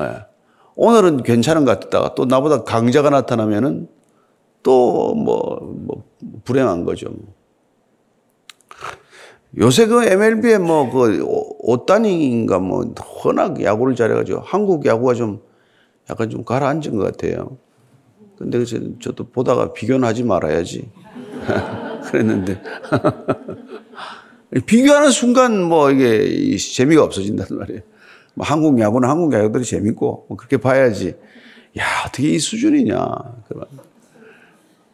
예. 0.00 0.33
오늘은 0.76 1.22
괜찮은 1.22 1.64
것 1.64 1.80
같다가 1.80 2.14
또 2.14 2.24
나보다 2.24 2.64
강자가 2.64 3.10
나타나면은 3.10 3.88
또 4.62 5.14
뭐 5.14 5.60
뭐 5.60 6.04
불행한 6.44 6.84
거죠. 6.84 7.14
요새 9.58 9.86
그 9.86 10.04
MLB에 10.04 10.58
뭐 10.58 10.90
그 10.90 11.22
오따니인가 11.60 12.58
뭐 12.58 12.92
워낙 13.24 13.62
야구를 13.62 13.94
잘해가지고 13.94 14.40
한국 14.40 14.84
야구가 14.84 15.14
좀 15.14 15.40
약간 16.10 16.28
좀 16.30 16.44
가라앉은 16.44 16.96
것 16.96 17.04
같아요. 17.04 17.56
근데 18.36 18.64
저도 19.00 19.28
보다가 19.30 19.72
비교는 19.72 20.06
하지 20.06 20.24
말아야지. 20.24 20.90
그랬는데. 22.10 22.60
비교하는 24.66 25.10
순간 25.10 25.62
뭐 25.62 25.90
이게 25.90 26.56
재미가 26.56 27.02
없어진단 27.04 27.46
말이에요. 27.50 27.80
뭐 28.34 28.46
한국 28.46 28.78
야구는 28.78 29.08
한국 29.08 29.32
야구들이 29.32 29.64
재밌고 29.64 30.26
뭐 30.28 30.36
그렇게 30.36 30.56
봐야지. 30.56 31.14
야, 31.78 31.84
어떻게 32.06 32.30
이 32.30 32.38
수준이냐. 32.38 32.98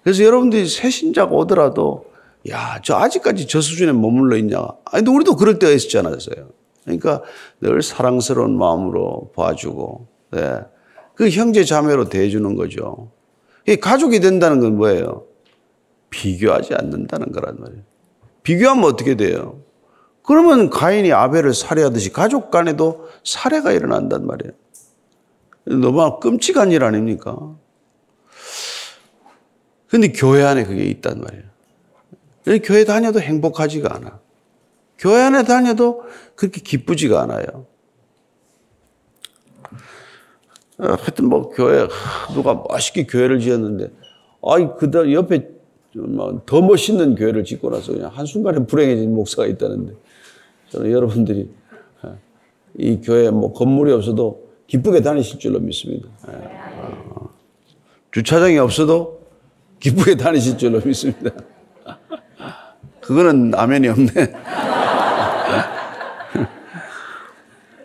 그래서 0.02 0.24
여러분들이 0.24 0.66
새 0.66 0.88
신자가 0.88 1.34
오더라도 1.34 2.10
야, 2.48 2.80
저 2.82 2.96
아직까지 2.96 3.46
저 3.46 3.60
수준에 3.60 3.92
머물러 3.92 4.36
있냐. 4.38 4.58
아니, 4.86 5.04
근데 5.04 5.10
우리도 5.10 5.36
그럴 5.36 5.58
때가 5.58 5.72
있었잖아요. 5.72 6.16
그러니까 6.84 7.22
늘 7.60 7.82
사랑스러운 7.82 8.56
마음으로 8.56 9.32
봐주고, 9.36 10.06
네. 10.30 10.60
그 11.14 11.28
형제 11.28 11.64
자매로 11.64 12.08
대해주는 12.08 12.54
거죠. 12.56 13.10
가족이 13.82 14.20
된다는 14.20 14.60
건 14.60 14.76
뭐예요? 14.78 15.26
비교하지 16.08 16.74
않는다는 16.74 17.30
거란 17.30 17.60
말이에요. 17.60 17.82
비교하면 18.42 18.84
어떻게 18.84 19.16
돼요? 19.16 19.60
그러면 20.30 20.70
가인이 20.70 21.12
아벨을 21.12 21.54
살해하듯이 21.54 22.12
가족 22.12 22.52
간에도 22.52 23.08
살해가 23.24 23.72
일어난단 23.72 24.28
말이에요. 24.28 24.52
너무 25.64 26.20
끔찍한 26.20 26.70
일 26.70 26.84
아닙니까? 26.84 27.56
근데 29.88 30.12
교회 30.12 30.44
안에 30.44 30.62
그게 30.62 30.84
있단 30.84 31.20
말이에요. 31.20 32.60
교회 32.62 32.84
다녀도 32.84 33.20
행복하지가 33.20 33.92
않아. 33.92 34.20
교회 34.98 35.20
안에 35.20 35.42
다녀도 35.42 36.04
그렇게 36.36 36.60
기쁘지가 36.60 37.20
않아요. 37.22 37.66
어, 40.78 40.86
하여튼 40.96 41.28
뭐 41.28 41.50
교회 41.50 41.88
누가 42.32 42.54
멋있게 42.68 43.06
교회를 43.06 43.40
지었는데 43.40 43.90
아이 44.46 44.68
그다 44.78 45.10
옆에 45.10 45.48
더 46.46 46.62
멋있는 46.62 47.16
교회를 47.16 47.42
짓고 47.42 47.70
나서 47.70 47.90
그냥 47.90 48.12
한순간에 48.14 48.64
불행해진 48.64 49.12
목사가 49.12 49.48
있다는데 49.48 49.94
저는 50.70 50.90
여러분들이 50.90 51.50
어, 52.02 52.16
이 52.76 53.00
교회 53.00 53.30
뭐 53.30 53.52
건물이 53.52 53.92
없어도 53.92 54.50
기쁘게 54.66 55.02
다니실 55.02 55.38
줄로 55.38 55.58
믿습니다. 55.60 56.08
예. 56.28 56.32
어, 56.34 57.28
주차장이 58.12 58.58
없어도 58.58 59.20
기쁘게 59.80 60.16
다니실 60.16 60.58
줄로 60.58 60.80
믿습니다. 60.84 61.30
그거는 63.00 63.52
아멘이 63.54 63.88
없네. 63.88 64.10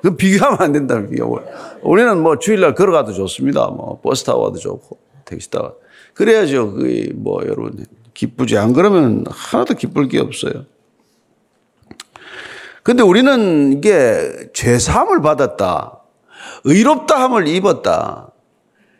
그 0.01 0.15
비교하면 0.15 0.61
안 0.61 0.71
된다, 0.71 1.03
비교. 1.07 1.39
우리는 1.81 2.21
뭐 2.21 2.37
주일날 2.37 2.75
걸어가도 2.75 3.11
좋습니다. 3.13 3.67
뭐 3.69 3.99
버스 4.01 4.23
타고 4.23 4.43
가도 4.43 4.59
좋고, 4.59 4.99
택시 5.25 5.49
타고. 5.49 5.79
그래야죠. 6.13 6.73
그, 6.73 7.09
뭐, 7.15 7.41
여러분, 7.43 7.83
기쁘지. 8.13 8.55
안 8.55 8.73
그러면 8.73 9.25
하나도 9.27 9.73
기쁠 9.73 10.07
게 10.07 10.19
없어요. 10.19 10.65
근데 12.85 13.01
우리는 13.01 13.73
이게 13.73 14.31
죄사함을 14.53 15.23
받았다. 15.23 16.03
의롭다함을 16.65 17.47
입었다. 17.47 18.31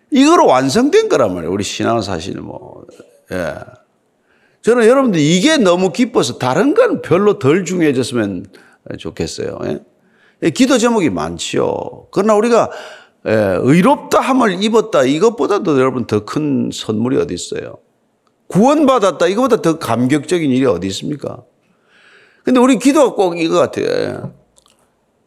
이거로 0.10 0.48
완성된 0.48 1.08
거란 1.08 1.36
말이에요. 1.36 1.54
우리 1.54 1.64
신앙 1.64 2.02
사실 2.02 2.42
뭐. 2.42 2.84
예. 3.32 3.54
저는 4.64 4.88
여러분들 4.88 5.20
이게 5.20 5.58
너무 5.58 5.92
기뻐서 5.92 6.40
다른 6.40 6.74
건 6.74 7.04
별로 7.04 7.38
덜 7.38 7.64
중요해졌으면 7.64 8.48
좋겠어요. 8.98 9.60
예? 10.42 10.50
기도 10.50 10.80
제목이 10.80 11.12
많지요. 11.12 12.08
그러나 12.10 12.34
우리가 12.34 12.72
예, 13.28 13.32
의롭다 13.60 14.20
함을 14.20 14.64
입었다 14.64 15.04
이것보다도 15.04 15.78
여러분 15.80 16.08
더 16.08 16.26
큰 16.26 16.72
선물이 16.74 17.18
어디 17.18 17.36
있어요? 17.36 17.76
구원받았다 18.48 19.28
이거보다 19.28 19.62
더 19.62 19.78
감격적인 19.78 20.50
일이 20.50 20.66
어디 20.66 20.88
있습니까? 20.88 21.44
근데 22.46 22.60
우리 22.60 22.78
기도가 22.78 23.16
꼭 23.16 23.40
이거 23.40 23.58
같아요. 23.58 24.34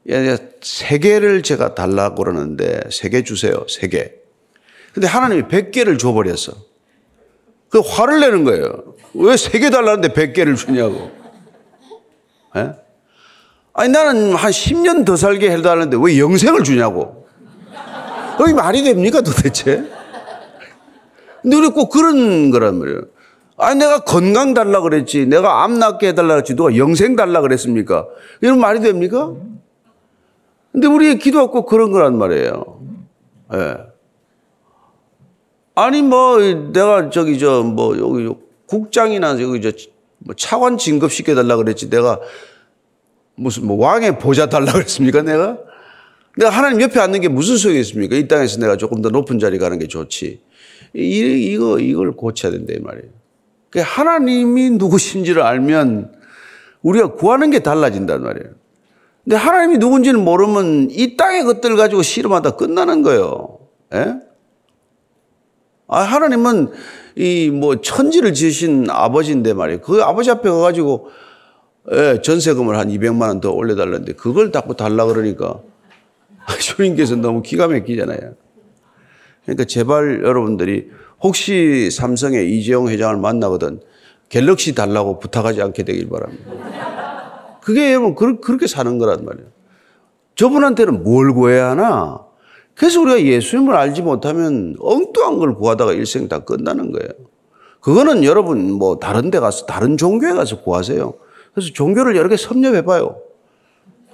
예, 0.08 0.38
세 0.62 0.98
개를 0.98 1.42
제가 1.42 1.74
달라고 1.74 2.22
그러는데 2.22 2.80
세 2.90 3.10
개 3.10 3.22
주세요. 3.24 3.66
세 3.68 3.88
개. 3.88 4.12
근데 4.94 5.06
하나님이 5.06 5.48
백 5.48 5.70
개를 5.72 5.98
줘버렸어. 5.98 6.54
그 7.68 7.80
화를 7.80 8.20
내는 8.20 8.44
거예요. 8.44 8.94
왜 9.14 9.34
세 9.34 9.58
개 9.60 9.68
달라는데 9.70 10.12
백 10.14 10.32
개를 10.32 10.54
주냐고. 10.54 11.10
예? 12.56 12.70
아니 13.74 13.92
나는 13.92 14.34
한 14.34 14.50
10년 14.50 15.04
더 15.04 15.16
살게 15.16 15.50
해달라는데 15.50 15.98
왜 16.00 16.18
영생을 16.18 16.62
주냐고. 16.62 17.26
그게 18.38 18.52
말이 18.54 18.82
됩니까 18.82 19.20
도대체? 19.20 19.84
근데 21.42 21.56
우리 21.56 21.68
꼭 21.68 21.90
그런 21.90 22.50
거란 22.50 22.78
말이에요. 22.78 23.00
아니 23.58 23.78
내가 23.80 24.00
건강 24.00 24.54
달라 24.54 24.80
그랬지. 24.80 25.26
내가 25.26 25.64
암 25.64 25.78
낫게 25.78 26.08
해달라 26.08 26.34
그랬지. 26.34 26.54
누가 26.54 26.76
영생 26.76 27.16
달라 27.16 27.40
그랬습니까? 27.40 28.06
이런 28.40 28.60
말이 28.60 28.80
됩니까? 28.80 29.34
근데 30.72 30.86
우리의 30.86 31.18
기도가 31.18 31.50
꼭 31.50 31.66
그런 31.66 31.90
거란 31.90 32.16
말이에요. 32.16 32.80
예. 33.54 33.76
아니 35.74 36.02
뭐 36.02 36.38
내가 36.38 37.10
저기 37.10 37.38
저 37.38 37.62
뭐 37.62 37.98
여기 37.98 38.32
국장이나 38.66 39.40
여기 39.40 39.60
저뭐 39.60 40.34
차관 40.36 40.78
진급 40.78 41.10
시켜 41.10 41.34
달라 41.34 41.56
그랬지. 41.56 41.90
내가 41.90 42.20
무슨 43.34 43.66
뭐 43.66 43.76
왕의 43.84 44.18
보좌 44.18 44.46
달라 44.48 44.72
그랬습니까? 44.72 45.22
내가 45.22 45.58
내가 46.36 46.50
하나님 46.50 46.80
옆에 46.80 47.00
앉는 47.00 47.20
게 47.20 47.28
무슨 47.28 47.56
소용이 47.56 47.80
있습니까? 47.80 48.14
이 48.14 48.28
땅에서 48.28 48.60
내가 48.60 48.76
조금 48.76 49.02
더 49.02 49.08
높은 49.08 49.40
자리 49.40 49.58
가는 49.58 49.78
게 49.80 49.88
좋지. 49.88 50.40
이, 50.94 51.00
이거 51.52 51.80
이걸 51.80 52.12
고쳐야 52.12 52.52
된다 52.52 52.72
이 52.76 52.78
말이에요. 52.80 53.17
그 53.70 53.80
하나님이 53.80 54.70
누구신지를 54.70 55.42
알면 55.42 56.12
우리가 56.82 57.12
구하는 57.14 57.50
게 57.50 57.58
달라진단 57.60 58.22
말이에요. 58.22 58.50
근데 59.24 59.36
하나님이 59.36 59.78
누군지는 59.78 60.24
모르면 60.24 60.88
이 60.90 61.16
땅의 61.16 61.44
것들 61.44 61.76
가지고 61.76 62.02
씨름하다 62.02 62.52
끝나는 62.52 63.02
거예요. 63.02 63.58
예? 63.94 64.16
아, 65.86 66.00
하나님은 66.00 66.72
이 67.16 67.50
뭐 67.50 67.80
천지를 67.80 68.32
지으신 68.32 68.86
아버지인데 68.90 69.52
말이에요. 69.52 69.80
그 69.80 70.02
아버지 70.02 70.30
앞에 70.30 70.48
가가지고 70.48 71.08
예, 71.90 72.20
전세금을 72.22 72.78
한 72.78 72.88
200만 72.88 73.22
원 73.28 73.40
더 73.40 73.50
올려달라는데 73.50 74.12
그걸 74.12 74.52
자꾸 74.52 74.76
달라 74.76 75.04
그러니까 75.06 75.60
주님께서 76.60 77.16
너무 77.16 77.42
기가 77.42 77.66
막히잖아요. 77.66 78.34
그러니까 79.42 79.64
제발 79.64 80.22
여러분들이 80.22 80.90
혹시 81.20 81.90
삼성의 81.90 82.56
이재용 82.56 82.88
회장을 82.88 83.16
만나거든 83.16 83.80
갤럭시 84.28 84.74
달라고 84.74 85.18
부탁하지 85.18 85.62
않게 85.62 85.84
되길 85.84 86.08
바랍니다. 86.08 87.58
그게 87.62 87.92
여러분 87.92 88.40
그렇게 88.40 88.66
사는 88.66 88.98
거란 88.98 89.24
말이에요. 89.24 89.48
저분한테는 90.36 91.02
뭘 91.02 91.32
구해야 91.32 91.70
하나? 91.70 92.20
그래서 92.74 93.00
우리가 93.00 93.20
예수님을 93.20 93.74
알지 93.74 94.02
못하면 94.02 94.76
엉뚱한 94.78 95.38
걸 95.38 95.54
구하다가 95.54 95.92
일생 95.92 96.28
다 96.28 96.38
끝나는 96.40 96.92
거예요. 96.92 97.08
그거는 97.80 98.22
여러분 98.24 98.72
뭐 98.72 98.98
다른 98.98 99.30
데 99.30 99.40
가서 99.40 99.66
다른 99.66 99.96
종교에 99.96 100.32
가서 100.32 100.62
구하세요. 100.62 101.14
그래서 101.52 101.72
종교를 101.72 102.16
여러 102.16 102.28
개 102.28 102.36
섭렵해 102.36 102.82
봐요. 102.84 103.16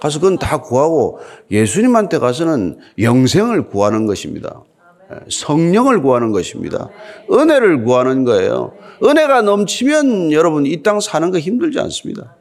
가서 0.01 0.19
그건 0.21 0.38
다 0.38 0.61
구하고 0.61 1.19
예수님한테 1.51 2.19
가서는 2.19 2.79
영생을 2.99 3.69
구하는 3.69 4.07
것입니다. 4.07 4.62
성령을 5.29 6.03
구하는 6.03 6.33
것입니다. 6.33 6.88
은혜를 7.31 7.85
구하는 7.85 8.25
거예요. 8.25 8.73
은혜가 9.03 9.43
넘치면 9.43 10.33
여러분 10.33 10.67
이 10.67 10.83
땅 10.83 11.01
사는 11.01 11.31
거 11.31 11.38
힘들지 11.38 11.79
않습니다. 11.81 12.37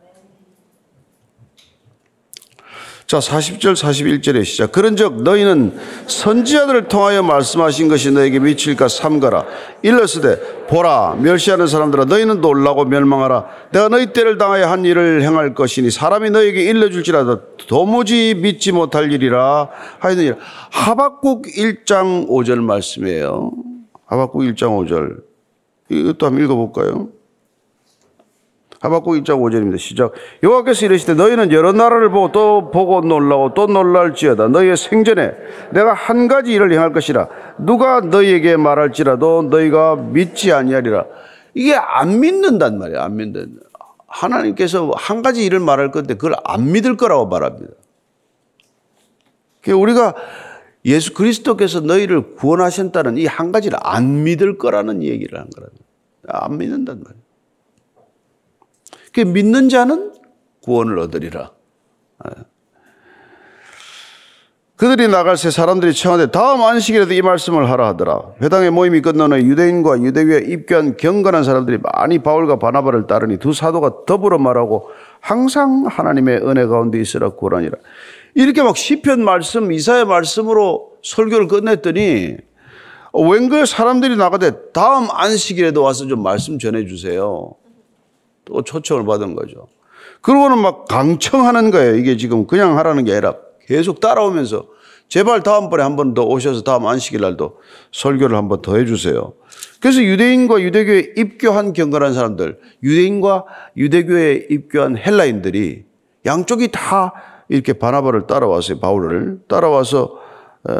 자, 3.05 3.19
40절 3.19 3.73
41절의 3.75 4.45
시작. 4.45 4.71
그런즉 4.71 5.23
너희는 5.23 5.77
선지자들을 6.07 6.87
통하여 6.87 7.21
말씀하신 7.21 7.87
것이 7.89 8.11
너에게 8.11 8.39
미칠까 8.39 8.87
삼가라. 8.87 9.45
일렀으되 9.81 10.65
보라 10.67 11.17
멸시하는 11.19 11.67
사람들아 11.67 12.05
너희는 12.05 12.41
놀라고 12.41 12.85
멸망하라. 12.85 13.45
내가 13.71 13.89
너희 13.89 14.13
때를 14.13 14.37
당하여 14.37 14.67
한 14.67 14.85
일을 14.85 15.21
행할 15.21 15.53
것이니 15.53 15.91
사람이 15.91 16.29
너에게 16.31 16.63
일러줄지라도 16.63 17.57
도무지 17.67 18.35
믿지 18.35 18.71
못할 18.71 19.11
일이라 19.11 19.69
하여튼 19.99 20.37
하박국 20.71 21.43
1장 21.47 22.27
5절 22.29 22.61
말씀이에요. 22.61 23.51
하박국 24.05 24.41
1장 24.41 24.87
5절. 24.87 25.17
이것도 25.89 26.25
한번 26.25 26.43
읽어볼까요? 26.45 27.09
하박국 28.83 29.13
1장 29.15 29.39
5절입니다. 29.39 29.79
시작. 29.79 30.11
여호와께서 30.43 30.85
이르시되 30.87 31.13
너희는 31.13 31.53
여러 31.53 31.71
나라를 31.71 32.09
보고 32.09 32.33
또 32.33 32.69
보고 32.69 32.99
놀라고 32.99 33.53
또 33.53 33.65
놀랄지어다. 33.65 34.49
너희의 34.49 34.75
생전에 34.75 35.31
내가 35.71 35.93
한 35.93 36.27
가지 36.27 36.51
일을 36.51 36.73
행할 36.73 36.91
것이라. 36.91 37.29
누가 37.59 38.01
너희에게 38.01 38.57
말할지라도 38.57 39.43
너희가 39.43 39.95
믿지 39.95 40.51
아니하리라. 40.51 41.05
이게 41.53 41.75
안 41.75 42.19
믿는단 42.19 42.77
말이에요. 42.77 42.99
안 42.99 43.15
믿는. 43.15 43.57
하나님께서 44.05 44.91
한 44.97 45.21
가지 45.21 45.45
일을 45.45 45.61
말할 45.61 45.91
건데 45.91 46.15
그걸 46.15 46.35
안 46.43 46.73
믿을 46.73 46.97
거라고 46.97 47.27
말합니다. 47.27 47.73
우리가 49.65 50.13
예수 50.83 51.13
그리스도께서 51.13 51.79
너희를 51.79 52.35
구원하셨다는 52.35 53.17
이 53.17 53.25
한 53.27 53.53
가지를 53.53 53.77
안 53.81 54.25
믿을 54.25 54.57
거라는 54.57 55.03
얘기를 55.03 55.39
한 55.39 55.47
거랍니다. 55.55 55.85
안 56.27 56.57
믿는단 56.57 57.01
말이에요. 57.01 57.22
그 59.13 59.21
믿는 59.21 59.69
자는 59.69 60.11
구원을 60.61 60.99
얻으리라. 60.99 61.51
예. 62.27 62.43
그들이 64.75 65.07
나갈 65.07 65.37
새 65.37 65.49
사람들이 65.49 65.93
청하되 65.93 66.31
다음 66.31 66.61
안식일에도 66.61 67.13
이 67.13 67.21
말씀을 67.21 67.69
하라 67.69 67.87
하더라. 67.89 68.33
회당의 68.41 68.71
모임이 68.71 68.99
후 68.99 69.39
유대인과 69.39 70.01
유대교에 70.01 70.39
입교한 70.47 70.97
경건한 70.97 71.43
사람들이 71.43 71.77
많이 71.81 72.19
바울과 72.19 72.57
바나바를 72.57 73.07
따르니 73.07 73.37
두 73.37 73.53
사도가 73.53 74.05
더불어 74.05 74.39
말하고 74.39 74.89
항상 75.21 75.85
하나님의 75.87 76.39
은혜 76.39 76.65
가운데 76.65 76.99
있으라 76.99 77.29
구하니라. 77.29 77.77
이렇게 78.35 78.61
막 78.63 78.75
시편 78.75 79.23
말씀, 79.23 79.71
이사의 79.71 80.05
말씀으로 80.05 80.91
설교를 81.03 81.47
끝냈더니 81.47 82.35
웬걸 83.13 83.67
사람들이 83.67 84.17
나가되 84.17 84.71
다음 84.73 85.07
안식일에도 85.09 85.83
와서 85.83 86.07
좀 86.07 86.23
말씀 86.23 86.57
전해 86.57 86.87
주세요. 86.87 87.53
또 88.45 88.61
초청을 88.63 89.05
받은 89.05 89.35
거죠. 89.35 89.67
그러고는 90.21 90.57
막 90.59 90.85
강청하는 90.87 91.71
거예요. 91.71 91.95
이게 91.95 92.17
지금 92.17 92.47
그냥 92.47 92.77
하라는 92.77 93.03
게 93.05 93.11
아니라 93.11 93.35
계속 93.65 93.99
따라오면서 93.99 94.67
제발 95.09 95.43
다음번에 95.43 95.83
한 95.83 95.95
번 95.95 96.13
더 96.13 96.23
오셔서 96.25 96.63
다음 96.63 96.87
안식일 96.87 97.21
날도 97.21 97.57
설교를 97.91 98.35
한 98.37 98.47
번 98.47 98.61
더 98.61 98.77
해주세요. 98.77 99.33
그래서 99.79 100.01
유대인과 100.01 100.61
유대교에 100.61 101.13
입교한 101.17 101.73
경건한 101.73 102.13
사람들, 102.13 102.59
유대인과 102.81 103.45
유대교에 103.77 104.47
입교한 104.49 104.97
헬라인들이 104.97 105.85
양쪽이 106.25 106.69
다 106.71 107.13
이렇게 107.49 107.73
바나바를 107.73 108.27
따라왔어요. 108.27 108.79
바울을 108.79 109.39
따라와서 109.47 110.17
어, 110.67 110.73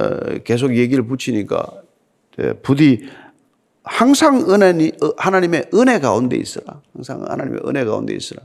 계속 0.45 0.75
얘기를 0.77 1.05
붙이니까 1.05 1.65
예, 2.39 2.53
부디 2.53 3.05
항상 3.83 4.45
은혜, 4.49 4.91
하나님의 5.17 5.65
은혜 5.73 5.99
가운데 5.99 6.37
있어라. 6.37 6.81
항상 6.93 7.25
하나님의 7.27 7.61
은혜 7.67 7.83
가운데 7.83 8.13
있어라. 8.13 8.41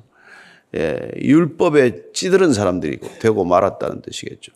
예, 0.77 1.11
율법에 1.16 2.12
찌들은 2.12 2.53
사람들이고 2.53 3.09
되고 3.20 3.44
말았다는 3.44 4.03
뜻이겠죠. 4.03 4.53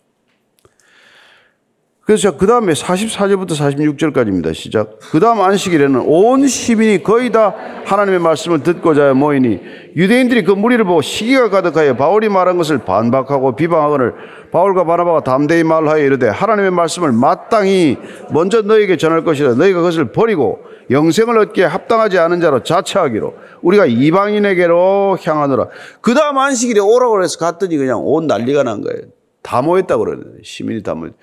그래서 2.05 2.35
그 2.35 2.45
다음에 2.45 2.73
44절부터 2.73 3.51
46절까지입니다. 3.51 4.53
시작. 4.53 4.99
그 4.99 5.21
다음 5.21 5.39
안식일에는 5.39 6.01
온 6.05 6.45
시민이 6.45 7.01
거의 7.01 7.31
다 7.31 7.55
하나님의 7.85 8.19
말씀을 8.19 8.61
듣고자 8.61 9.13
모이니 9.13 9.61
유대인들이 9.95 10.43
그 10.43 10.51
무리를 10.51 10.83
보고 10.83 11.01
시기가 11.01 11.49
가득하여 11.49 11.95
바울이 11.95 12.27
말한 12.27 12.57
것을 12.57 12.79
반박하고 12.79 13.55
비방하거늘 13.55 14.13
바울과 14.51 14.83
바나바가 14.83 15.23
담대히 15.23 15.63
말하여 15.63 16.03
이르되 16.03 16.27
하나님의 16.27 16.71
말씀을 16.71 17.13
마땅히 17.13 17.97
먼저 18.31 18.61
너에게 18.61 18.97
전할 18.97 19.23
것이라 19.23 19.53
너희가 19.53 19.79
그것을 19.79 20.11
버리고 20.11 20.59
영생을 20.89 21.37
얻기에 21.37 21.65
합당하지 21.65 22.19
않은 22.19 22.41
자로 22.41 22.63
자처하기로 22.63 23.33
우리가 23.61 23.85
이방인에게로 23.85 25.17
향하노라. 25.23 25.69
그 26.01 26.13
다음 26.13 26.37
안식일에 26.37 26.79
오라고 26.79 27.23
해서 27.23 27.37
갔더니 27.37 27.77
그냥 27.77 28.01
온 28.03 28.27
난리가 28.27 28.63
난 28.63 28.81
거예요. 28.81 29.01
다 29.41 29.61
모였다고 29.61 30.05
그러는데 30.05 30.39
시민이 30.43 30.83
다 30.83 30.95
모였. 30.95 31.13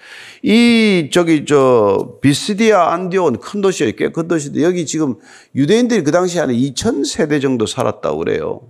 이 0.43 1.09
저기 1.13 1.47
저 1.47 2.17
비스디아 2.21 2.93
안디온 2.93 3.39
큰 3.39 3.61
도시에 3.63 3.93
꽤큰 3.93 4.29
도시인데 4.29 4.63
여기 4.63 4.85
지금 4.87 5.17
유대인들이 5.55 6.05
그 6.05 6.13
당시에 6.13 6.41
한 6.41 6.51
2천 6.51 7.07
세대 7.07 7.41
정도 7.41 7.67
살았다고 7.67 8.19
그래요. 8.19 8.61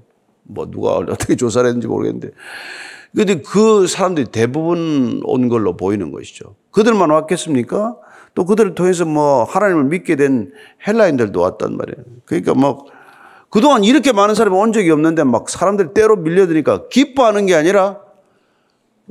뭐 0.45 0.71
누가 0.71 0.93
어떻게 0.93 1.37
조사를 1.37 1.67
했는지 1.67 1.89
모르겠는데. 1.89 2.31
근데 3.15 3.43
그 3.43 3.89
사람들이 3.89 4.29
대부분 4.29 5.21
온 5.25 5.49
걸로 5.49 5.77
보이는 5.77 6.13
것이죠. 6.13 6.55
그들만 6.71 7.11
왔겠습니까? 7.11 7.97
또 8.35 8.45
그들을 8.45 8.75
통해서 8.75 9.05
뭐 9.05 9.45
하나님을 9.45 9.85
믿게 9.85 10.17
된 10.17 10.53
헬라인들도 10.87 11.41
왔단 11.41 11.77
말이에요. 11.77 12.05
그러니까 12.25 12.55
뭐 12.55 12.87
그동안 13.51 13.83
이렇게 13.85 14.13
많은 14.13 14.35
사람이 14.35 14.57
온 14.57 14.73
적이 14.73 14.91
없는데 14.93 15.25
막 15.25 15.49
사람들이 15.51 15.89
때로 15.95 16.17
밀려드니까 16.17 16.89
기뻐하는 16.89 17.47
게 17.47 17.55
아니라 17.55 17.99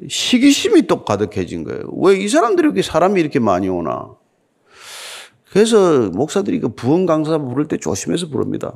시기심이 0.08 0.88
또 0.88 1.03
가득해진 1.03 1.63
거예요. 1.65 1.82
왜 1.97 2.17
이 2.17 2.27
사람들이 2.29 2.67
이렇게 2.67 2.82
사람이 2.82 3.19
이렇게 3.19 3.39
많이 3.39 3.67
오나? 3.67 4.10
그래서 5.51 6.10
목사들이 6.12 6.60
그 6.60 6.69
부흥 6.69 7.05
강사 7.05 7.38
부를 7.38 7.67
때 7.67 7.77
조심해서 7.77 8.27
부릅니다. 8.27 8.71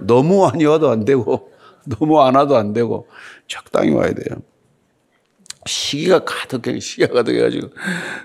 너무 0.00 0.40
많이 0.42 0.64
와도 0.64 0.88
안 0.88 1.04
되고 1.04 1.50
너무 1.84 2.20
안 2.22 2.36
와도 2.36 2.56
안 2.56 2.72
되고 2.72 3.06
적당히 3.48 3.90
와야 3.90 4.14
돼요. 4.14 4.38
시기가 5.66 6.24
가득해 6.24 6.80
시기가 6.80 7.14
가득해가지고 7.14 7.68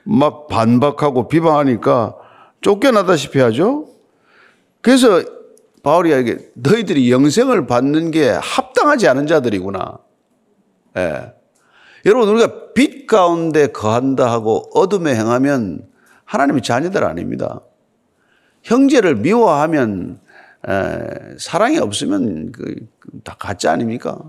막 0.04 0.48
반박하고 0.48 1.28
비방하니까 1.28 2.16
쫓겨나다시피 2.62 3.40
하죠. 3.40 3.88
그래서 4.82 5.24
바울이 5.84 6.10
이게 6.20 6.38
너희들이 6.56 7.12
영생을 7.12 7.68
받는 7.68 8.12
게 8.12 8.30
합당하지 8.30 9.08
않은 9.08 9.28
자들이구나. 9.28 10.00
예. 10.98 11.34
여러분 12.06 12.30
우리가 12.30 12.74
빛 12.74 13.08
가운데 13.08 13.68
거한다 13.68 14.32
하고 14.32 14.70
어둠에 14.74 15.16
행하면 15.16 15.88
하나님의 16.26 16.62
자녀들 16.62 17.04
아닙니다. 17.04 17.62
형제를 18.64 19.16
미워하면 19.16 20.20
에, 20.68 21.38
사랑이 21.38 21.78
없으면 21.78 22.52
그, 22.52 22.76
다 23.24 23.36
가짜 23.40 23.72
아닙니까? 23.72 24.20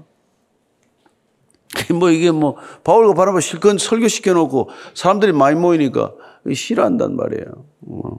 뭐 1.95 2.11
이게 2.11 2.31
뭐 2.31 2.57
바울과 2.85 3.15
바나바 3.15 3.41
실컷 3.41 3.79
설교시켜 3.79 4.33
놓고 4.35 4.71
사람들이 4.95 5.33
많이 5.33 5.59
모이니까 5.59 6.13
싫어한단 6.53 7.17
말이에요. 7.17 7.65
어. 7.87 8.19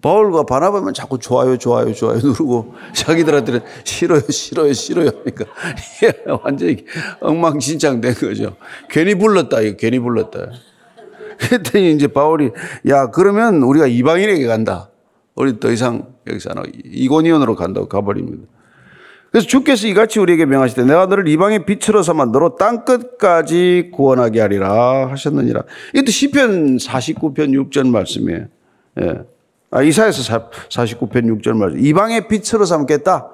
바울과 0.00 0.44
바나바면 0.44 0.94
자꾸 0.94 1.18
좋아요, 1.18 1.58
좋아요, 1.58 1.92
좋아요 1.92 2.16
누르고 2.24 2.74
자기들한테는 2.94 3.60
싫어요, 3.84 4.22
싫어요, 4.30 4.72
싫어요 4.72 5.08
하니까 5.08 5.44
완전히 6.42 6.86
엉망진창 7.20 8.00
된 8.00 8.14
거죠. 8.14 8.56
괜히 8.88 9.14
불렀다, 9.14 9.60
이거 9.60 9.76
괜히 9.76 9.98
불렀다. 9.98 10.50
그랬더니 11.38 11.92
이제 11.92 12.06
바울이 12.06 12.50
야, 12.88 13.10
그러면 13.10 13.62
우리가 13.62 13.86
이방인에게 13.86 14.46
간다. 14.46 14.90
우리 15.34 15.58
더 15.60 15.70
이상 15.70 16.14
여기서 16.26 16.50
안 16.50 16.62
이고니온으로 16.84 17.56
간다고 17.56 17.88
가버립니다. 17.88 18.46
그래서 19.32 19.46
주께서 19.46 19.88
이같이 19.88 20.20
우리에게 20.20 20.44
명하시되 20.44 20.84
내가 20.84 21.06
너를 21.06 21.26
이방의 21.26 21.64
빛으로 21.64 22.02
삼아 22.02 22.26
너로 22.26 22.56
땅 22.56 22.84
끝까지 22.84 23.90
구원하게 23.94 24.42
하리라 24.42 25.10
하셨느니라. 25.10 25.62
이것도 25.94 26.10
시편 26.10 26.76
49편 26.76 27.70
6절 27.70 27.88
말씀이에요. 27.88 28.44
예. 29.00 29.22
아, 29.70 29.82
이사에서 29.82 30.38
49편 30.68 31.40
6절 31.40 31.56
말씀. 31.56 31.80
이방의 31.80 32.28
빛으로 32.28 32.66
삼겠다. 32.66 33.30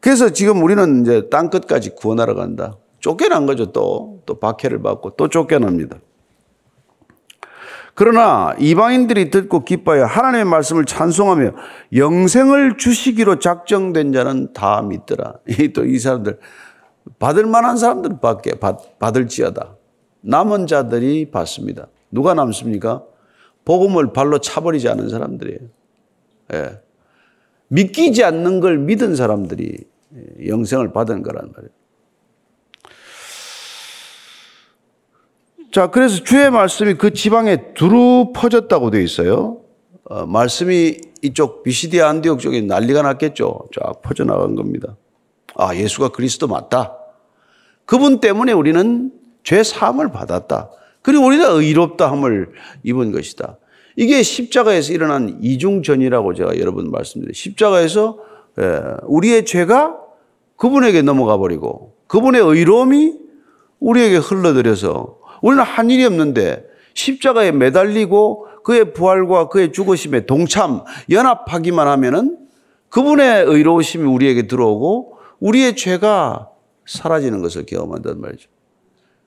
그래서 0.00 0.30
지금 0.30 0.62
우리는 0.62 1.02
이제 1.02 1.28
땅 1.30 1.50
끝까지 1.50 1.90
구원하러 1.90 2.34
간다. 2.34 2.78
쫓겨난 3.00 3.44
거죠, 3.44 3.70
또. 3.70 4.22
또 4.24 4.40
박해를 4.40 4.80
받고 4.80 5.10
또 5.10 5.28
쫓겨납니다. 5.28 5.98
그러나 7.98 8.54
이방인들이 8.60 9.28
듣고 9.30 9.64
기뻐하여 9.64 10.04
하나님의 10.04 10.44
말씀을 10.44 10.84
찬송하며 10.84 11.50
영생을 11.96 12.76
주시기로 12.76 13.40
작정된 13.40 14.12
자는 14.12 14.52
다 14.52 14.82
믿더라. 14.82 15.34
또 15.74 15.84
이 15.84 15.98
사람들 15.98 16.38
받을 17.18 17.46
만한 17.46 17.76
사람들 17.76 18.20
밖에 18.20 18.52
받을지어다. 19.00 19.74
남은 20.20 20.68
자들이 20.68 21.32
받습니다. 21.32 21.88
누가 22.12 22.34
남습니까? 22.34 23.02
복음을 23.64 24.12
발로 24.12 24.38
차버리지 24.38 24.88
않은 24.90 25.08
사람들이에요. 25.08 25.58
예. 26.52 26.80
믿기지 27.66 28.22
않는 28.22 28.60
걸 28.60 28.78
믿은 28.78 29.16
사람들이 29.16 29.76
영생을 30.46 30.92
받은 30.92 31.24
거란 31.24 31.50
말이에요. 31.52 31.72
자, 35.70 35.88
그래서 35.88 36.24
주의 36.24 36.50
말씀이 36.50 36.94
그 36.94 37.12
지방에 37.12 37.74
두루 37.74 38.32
퍼졌다고 38.34 38.90
되어 38.90 39.02
있어요. 39.02 39.58
어, 40.04 40.24
말씀이 40.24 40.96
이쪽 41.20 41.62
비시디아 41.62 42.08
안디옥 42.08 42.40
쪽에 42.40 42.62
난리가 42.62 43.02
났겠죠. 43.02 43.68
쫙 43.74 44.00
퍼져나간 44.00 44.54
겁니다. 44.54 44.96
아, 45.56 45.74
예수가 45.74 46.08
그리스도 46.10 46.46
맞다. 46.46 46.96
그분 47.84 48.20
때문에 48.20 48.52
우리는 48.52 49.10
죄 49.42 49.62
사함을 49.62 50.10
받았다. 50.10 50.70
그리고 51.02 51.26
우리가 51.26 51.48
의롭다함을 51.48 52.50
입은 52.84 53.12
것이다. 53.12 53.58
이게 53.96 54.22
십자가에서 54.22 54.92
일어난 54.92 55.38
이중전이라고 55.42 56.34
제가 56.34 56.58
여러분 56.58 56.90
말씀드려요. 56.90 57.32
십자가에서 57.34 58.18
예, 58.60 58.80
우리의 59.02 59.44
죄가 59.44 59.98
그분에게 60.56 61.02
넘어가 61.02 61.36
버리고 61.36 61.94
그분의 62.06 62.40
의로움이 62.40 63.14
우리에게 63.80 64.16
흘러들여서 64.16 65.18
우리는 65.42 65.62
한 65.62 65.90
일이 65.90 66.04
없는데 66.04 66.64
십자가에 66.94 67.52
매달리고 67.52 68.46
그의 68.64 68.92
부활과 68.92 69.48
그의 69.48 69.72
죽으심에 69.72 70.26
동참, 70.26 70.82
연합하기만 71.10 71.86
하면은 71.86 72.38
그분의 72.90 73.44
의로우심이 73.44 74.04
우리에게 74.04 74.46
들어오고 74.46 75.18
우리의 75.40 75.76
죄가 75.76 76.50
사라지는 76.86 77.42
것을 77.42 77.66
경험한단 77.66 78.20
말이죠. 78.20 78.48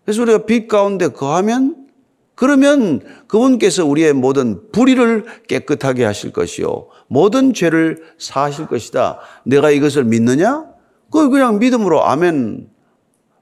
그래서 0.04 0.22
우리가 0.24 0.46
빛 0.46 0.68
가운데 0.68 1.08
거하면 1.08 1.88
그러면 2.36 3.02
그분께서 3.28 3.86
우리의 3.86 4.14
모든 4.14 4.72
불의를 4.72 5.26
깨끗하게 5.48 6.04
하실 6.04 6.34
것이요. 6.34 6.88
모든 7.08 7.54
죄를 7.54 8.04
사하실 8.18 8.66
것이다. 8.66 9.20
내가 9.46 9.70
이것을 9.70 10.06
믿느냐? 10.06 10.66
그 11.12 11.30
그냥 11.30 11.60
믿음으로 11.60 12.04
아멘 12.04 12.68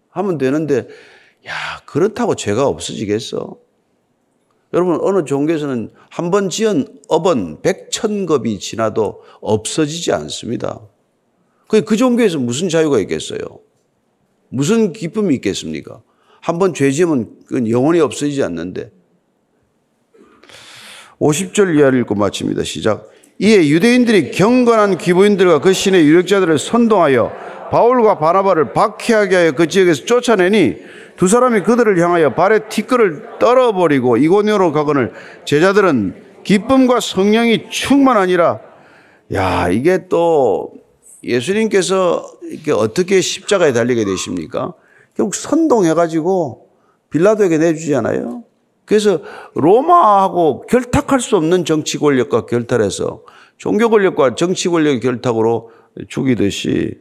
하면 0.09 0.37
되는데, 0.37 0.89
야, 1.47 1.53
그렇다고 1.85 2.35
죄가 2.35 2.67
없어지겠어? 2.67 3.57
여러분, 4.73 4.99
어느 5.01 5.25
종교에서는 5.25 5.89
한 6.09 6.31
번 6.31 6.49
지은 6.49 6.85
업은 7.07 7.61
백천겁이 7.61 8.59
지나도 8.59 9.23
없어지지 9.41 10.11
않습니다. 10.13 10.79
그 11.67 11.95
종교에서 11.95 12.37
무슨 12.39 12.69
자유가 12.69 12.99
있겠어요? 12.99 13.39
무슨 14.49 14.93
기쁨이 14.93 15.35
있겠습니까? 15.35 16.01
한 16.41 16.57
번 16.59 16.73
죄 16.73 16.91
지으면 16.91 17.37
그건 17.45 17.69
영원히 17.69 17.99
없어지지 17.99 18.43
않는데. 18.43 18.91
50절 21.19 21.77
이하를 21.77 21.99
읽고 22.01 22.15
마칩니다. 22.15 22.63
시작. 22.63 23.09
이에 23.39 23.67
유대인들이 23.69 24.31
경건한 24.31 24.97
기부인들과 24.97 25.59
그 25.59 25.73
신의 25.73 26.05
유력자들을 26.05 26.57
선동하여 26.59 27.31
바울과 27.71 28.19
바나바를 28.19 28.73
박해하게 28.73 29.35
하여 29.35 29.51
그 29.51 29.67
지역에서 29.67 30.05
쫓아내니 30.05 30.77
두 31.17 31.27
사람이 31.27 31.61
그들을 31.61 31.99
향하여 31.99 32.33
발에 32.33 32.67
티끌을 32.69 33.39
떨어버리고 33.39 34.17
이고니오로 34.17 34.71
가거늘 34.71 35.11
제자들은 35.45 36.29
기쁨과 36.43 36.99
성령이 36.99 37.69
충만하니라. 37.69 38.59
야, 39.33 39.69
이게 39.69 40.07
또 40.07 40.73
예수님께서 41.23 42.25
이게 42.51 42.71
어떻게 42.71 43.21
십자가에 43.21 43.73
달리게 43.73 44.05
되십니까? 44.05 44.73
결국 45.15 45.35
선동해가지고 45.35 46.69
빌라도에게 47.09 47.57
내주잖아요. 47.57 48.43
그래서 48.85 49.19
로마하고 49.53 50.65
결탁할 50.67 51.19
수 51.19 51.35
없는 51.35 51.65
정치 51.65 51.97
권력과 51.99 52.45
결탈해서 52.45 53.21
종교 53.57 53.89
권력과 53.89 54.35
정치 54.35 54.69
권력의 54.69 54.99
결탁으로 55.01 55.71
죽이듯이 56.07 56.95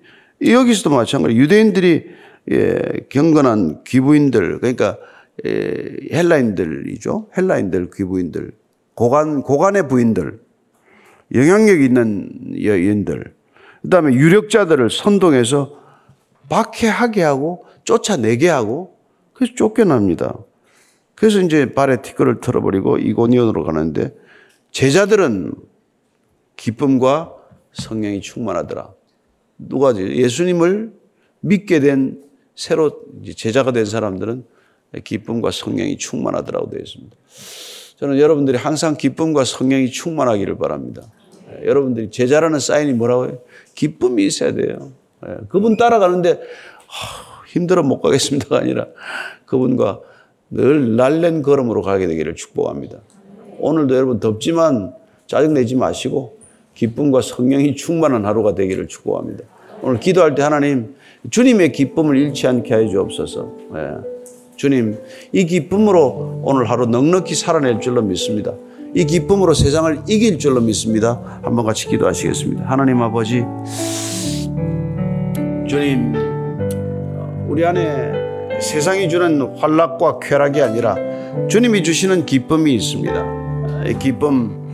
여기서도 0.45 0.95
마찬가지 0.95 1.37
유대인들이 1.37 2.07
예, 2.51 2.83
경건한 3.09 3.85
귀부인들 3.85 4.61
그러니까 4.61 4.97
예, 5.47 5.97
헬라인들이죠. 6.13 7.29
헬라인들 7.37 7.91
귀부인들 7.95 8.53
고관 8.95 9.43
고관의 9.43 9.89
부인들 9.89 10.41
영향력 11.35 11.81
있는 11.81 12.65
여인들 12.65 13.35
그 13.83 13.89
다음에 13.91 14.15
유력자들을 14.15 14.91
선동해서 14.91 15.79
박해하게 16.49 17.23
하고 17.23 17.67
쫓아내게 17.85 18.49
하고 18.49 18.97
그래서 19.33 19.55
쫓겨납니다. 19.55 20.37
그래서 21.15 21.41
이제 21.41 21.73
발에 21.73 22.03
티끌을 22.03 22.41
털어버리고 22.41 22.99
이고니온으로 22.99 23.65
가는데 23.65 24.15
제자들은 24.71 25.53
기쁨과 26.57 27.35
성령이 27.73 28.21
충만하더라. 28.21 28.98
누가 29.59 29.97
예수님을 29.97 30.93
믿게 31.41 31.81
된 31.81 32.23
새로 32.55 33.03
제자가 33.37 33.73
된 33.73 33.85
사람들은 33.85 34.45
기쁨과 35.05 35.51
성령이 35.51 35.99
충만하더라고 35.99 36.71
되어 36.71 36.81
있습니다. 36.81 37.17
저는 37.97 38.19
여러분들이 38.19 38.57
항상 38.57 38.97
기쁨과 38.97 39.45
성령이 39.45 39.91
충만하기를 39.91 40.57
바랍니다. 40.59 41.03
여러분들이 41.65 42.11
제자라는 42.11 42.61
사인이 42.61 42.93
뭐라고 42.93 43.27
해요? 43.27 43.39
기쁨이 43.75 44.25
있어야 44.25 44.55
돼요. 44.55 44.93
그분 45.49 45.77
따라가는데 45.77 46.41
힘들어 47.49 47.83
못 47.83 48.01
가겠습니다가 48.01 48.59
아니라 48.59 48.87
그분과 49.47 50.01
늘 50.51 50.97
날랜 50.97 51.43
걸음으로 51.43 51.83
가게 51.83 52.07
되기를 52.07 52.35
축복합니다. 52.37 53.01
오늘도 53.59 53.97
여러분 53.97 54.21
덥지만 54.21 54.95
짜증내지 55.27 55.75
마시고 55.75 56.38
기쁨과 56.79 57.23
성령이 57.23 57.75
충만한 57.75 58.25
하루가 58.25 58.55
되기를 58.55 58.87
축복합니다. 58.87 59.43
오늘 59.83 59.99
기도할 59.99 60.37
때 60.37 60.43
하나님 60.43 60.95
주님의 61.29 61.73
기쁨을 61.73 62.17
잃지 62.17 62.47
않게 62.47 62.73
해 62.73 62.89
주옵소서. 62.89 63.53
네. 63.75 63.81
주님 64.55 64.97
이 65.33 65.45
기쁨으로 65.45 66.41
오늘 66.45 66.71
하루 66.71 66.87
넉넉히 66.87 67.35
살아낼 67.35 67.81
줄로 67.81 68.01
믿습니다. 68.03 68.53
이 68.95 69.05
기쁨으로 69.05 69.55
세상을 69.55 70.03
이길 70.09 70.39
줄로 70.39 70.61
믿습니다. 70.61 71.41
한번 71.43 71.67
같이 71.67 71.89
기도하시겠습니다. 71.89 72.65
하나님 72.65 73.03
아버지, 73.03 73.45
주님, 75.67 76.15
우리 77.49 77.65
안에 77.67 78.61
세상이 78.61 79.09
주는 79.09 79.41
환락과 79.57 80.21
쾌락이 80.21 80.63
아니라 80.63 80.97
주님이 81.49 81.83
주시는 81.83 82.25
기쁨이 82.25 82.75
있습니다. 82.75 83.85
이 83.89 83.99
기쁨, 83.99 84.68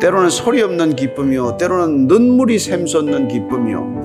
때로는 0.00 0.30
소리 0.30 0.62
없는 0.62 0.96
기쁨이요, 0.96 1.56
때로는 1.58 2.06
눈물이 2.06 2.58
샘솟는 2.58 3.28
기쁨이요. 3.28 4.00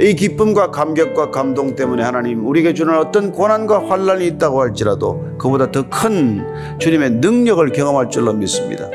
이 0.00 0.14
기쁨과 0.14 0.70
감격과 0.70 1.30
감동 1.30 1.76
때문에 1.76 2.02
하나님 2.02 2.46
우리에게 2.46 2.72
주는 2.72 2.96
어떤 2.96 3.30
고난과 3.30 3.90
환란이 3.90 4.26
있다고 4.26 4.62
할지라도 4.62 5.36
그보다 5.38 5.70
더 5.70 5.82
큰 5.90 6.42
주님의 6.78 7.10
능력을 7.10 7.70
경험할 7.72 8.08
줄로 8.08 8.32
믿습니다. 8.32 8.88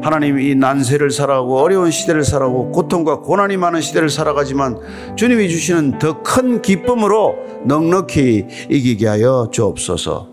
하나님 0.00 0.38
이 0.38 0.54
난세를 0.54 1.10
살아가고 1.10 1.58
어려운 1.58 1.90
시대를 1.90 2.22
살아가고 2.22 2.70
고통과 2.70 3.18
고난이 3.18 3.56
많은 3.56 3.80
시대를 3.80 4.08
살아가지만 4.10 4.78
주님이 5.16 5.48
주시는 5.48 5.98
더 5.98 6.22
큰 6.22 6.62
기쁨으로 6.62 7.34
넉넉히 7.64 8.46
이기게 8.70 9.08
하여 9.08 9.48
주옵소서. 9.50 10.28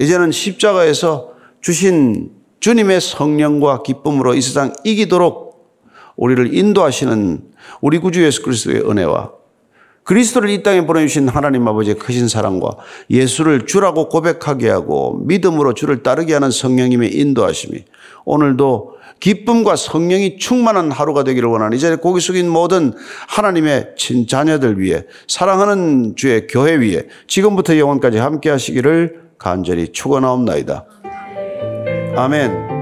이제는 0.00 0.32
십자가에서 0.32 1.28
주신 1.60 2.30
주님의 2.62 3.00
성령과 3.00 3.82
기쁨으로 3.82 4.34
이 4.34 4.40
세상 4.40 4.72
이기도록 4.84 5.74
우리를 6.14 6.54
인도하시는 6.54 7.42
우리 7.80 7.98
구주 7.98 8.22
예수 8.22 8.40
그리스도의 8.42 8.88
은혜와 8.88 9.32
그리스도를 10.04 10.48
이 10.48 10.62
땅에 10.62 10.86
보내주신 10.86 11.26
하나님 11.26 11.66
아버지의 11.66 11.96
크신 11.96 12.28
사랑과 12.28 12.76
예수를 13.10 13.66
주라고 13.66 14.08
고백하게 14.08 14.68
하고 14.68 15.20
믿음으로 15.24 15.74
주를 15.74 16.04
따르게 16.04 16.34
하는 16.34 16.52
성령님의 16.52 17.12
인도하심이 17.16 17.84
오늘도 18.24 18.92
기쁨과 19.18 19.74
성령이 19.74 20.38
충만한 20.38 20.92
하루가 20.92 21.24
되기를 21.24 21.48
원하는 21.48 21.76
이 21.76 21.80
자리에 21.80 21.96
고기 21.96 22.20
숙인 22.20 22.48
모든 22.48 22.92
하나님의 23.26 23.94
친 23.96 24.28
자녀들 24.28 24.78
위해 24.78 25.02
사랑하는 25.26 26.14
주의 26.14 26.46
교회 26.46 26.76
위에 26.76 27.08
지금부터 27.26 27.76
영원까지 27.76 28.18
함께 28.18 28.50
하시기를 28.50 29.22
간절히 29.36 29.88
축원하옵나이다. 29.88 31.01
아멘. 32.14 32.81